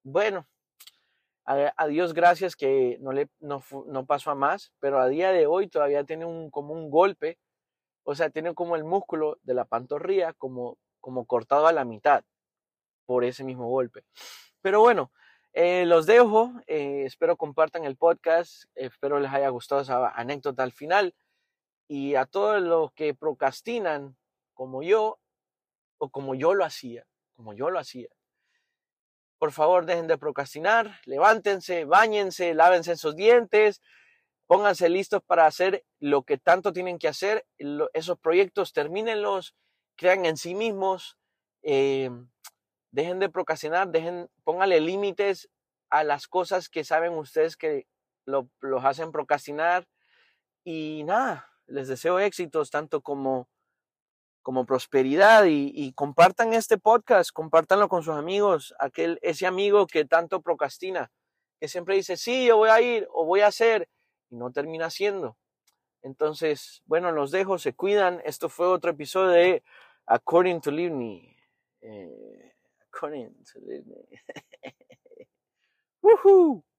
Bueno, 0.03 0.47
a, 1.45 1.87
Dios 1.87 2.13
gracias 2.13 2.55
que 2.55 2.97
no, 3.01 3.11
le, 3.11 3.29
no, 3.39 3.63
no 3.85 4.05
pasó 4.05 4.31
a 4.31 4.35
más, 4.35 4.73
pero 4.79 4.99
a 4.99 5.07
día 5.07 5.31
de 5.31 5.45
hoy 5.45 5.67
todavía 5.67 6.03
tiene 6.03 6.25
un, 6.25 6.49
como 6.49 6.73
un 6.73 6.89
golpe 6.89 7.37
o 8.09 8.15
sea, 8.15 8.29
tiene 8.29 8.55
como 8.55 8.77
el 8.77 8.85
músculo 8.85 9.37
de 9.43 9.53
la 9.53 9.65
pantorrilla 9.65 10.31
como, 10.31 10.77
como 11.01 11.25
cortado 11.25 11.67
a 11.67 11.73
la 11.73 11.83
mitad 11.83 12.23
por 13.05 13.25
ese 13.25 13.43
mismo 13.43 13.67
golpe. 13.67 14.05
Pero 14.61 14.79
bueno, 14.79 15.11
eh, 15.51 15.85
los 15.85 16.05
dejo. 16.05 16.53
Eh, 16.67 17.03
espero 17.05 17.35
compartan 17.35 17.83
el 17.83 17.97
podcast. 17.97 18.63
Espero 18.75 19.19
les 19.19 19.33
haya 19.33 19.49
gustado 19.49 19.81
esa 19.81 20.07
anécdota 20.07 20.63
al 20.63 20.71
final. 20.71 21.15
Y 21.89 22.15
a 22.15 22.25
todos 22.25 22.61
los 22.61 22.93
que 22.93 23.13
procrastinan 23.13 24.15
como 24.53 24.83
yo, 24.83 25.19
o 25.97 26.09
como 26.09 26.35
yo 26.35 26.53
lo 26.53 26.65
hacía, 26.65 27.05
como 27.35 27.53
yo 27.53 27.69
lo 27.69 27.79
hacía. 27.79 28.09
Por 29.37 29.51
favor, 29.51 29.85
dejen 29.85 30.07
de 30.07 30.17
procrastinar, 30.17 30.99
levántense, 31.05 31.85
bañense, 31.85 32.53
lávense 32.53 32.95
sus 32.95 33.15
dientes, 33.15 33.81
pónganse 34.47 34.89
listos 34.89 35.21
para 35.23 35.45
hacer 35.45 35.85
lo 35.99 36.23
que 36.23 36.37
tanto 36.37 36.73
tienen 36.73 36.97
que 36.97 37.07
hacer, 37.07 37.45
esos 37.93 38.17
proyectos, 38.17 38.73
termínenlos, 38.73 39.55
crean 39.95 40.25
en 40.25 40.37
sí 40.37 40.55
mismos, 40.55 41.17
eh, 41.61 42.09
dejen 42.91 43.19
de 43.19 43.29
procrastinar, 43.29 43.89
dejen, 43.89 44.29
pónganle 44.43 44.79
límites 44.79 45.49
a 45.89 46.03
las 46.03 46.27
cosas 46.27 46.69
que 46.69 46.83
saben 46.83 47.13
ustedes 47.13 47.57
que 47.57 47.87
lo, 48.25 48.49
los 48.59 48.83
hacen 48.85 49.11
procrastinar 49.11 49.87
y 50.63 51.03
nada, 51.05 51.49
les 51.67 51.87
deseo 51.87 52.19
éxitos 52.19 52.71
tanto 52.71 53.01
como 53.01 53.49
como 54.47 54.65
prosperidad 54.65 55.43
y, 55.45 55.91
compartan 55.91 56.53
este 56.53 56.77
podcast, 56.77 57.31
compártanlo 57.33 57.89
con 57.89 58.01
sus 58.01 58.15
amigos, 58.15 58.73
aquel, 58.79 59.19
ese 59.21 59.45
amigo 59.45 59.87
que 59.87 60.05
tanto 60.05 60.41
procrastina, 60.41 61.11
que 61.59 61.67
siempre 61.67 61.95
dice, 61.95 62.15
sí, 62.15 62.45
yo 62.45 62.55
voy 62.55 62.69
a 62.69 62.79
ir 62.79 63.09
o 63.11 63.25
voy 63.25 63.41
a 63.41 63.47
hacer, 63.47 63.89
y 64.29 64.37
no 64.37 64.49
termina 64.53 64.89
siendo. 64.89 65.35
Entonces, 66.01 66.81
bueno, 66.85 67.11
los 67.11 67.31
dejo, 67.31 67.57
se 67.57 67.73
cuidan. 67.73 68.21
Esto 68.23 68.47
fue 68.47 68.67
otro 68.67 68.91
episodio 68.91 69.31
de 69.31 69.63
According 70.05 70.61
to 70.61 70.71
Livni. 70.71 71.35
Eh, 71.81 72.55
according 72.89 73.43
to 73.51 73.59
Livni. 73.59 74.07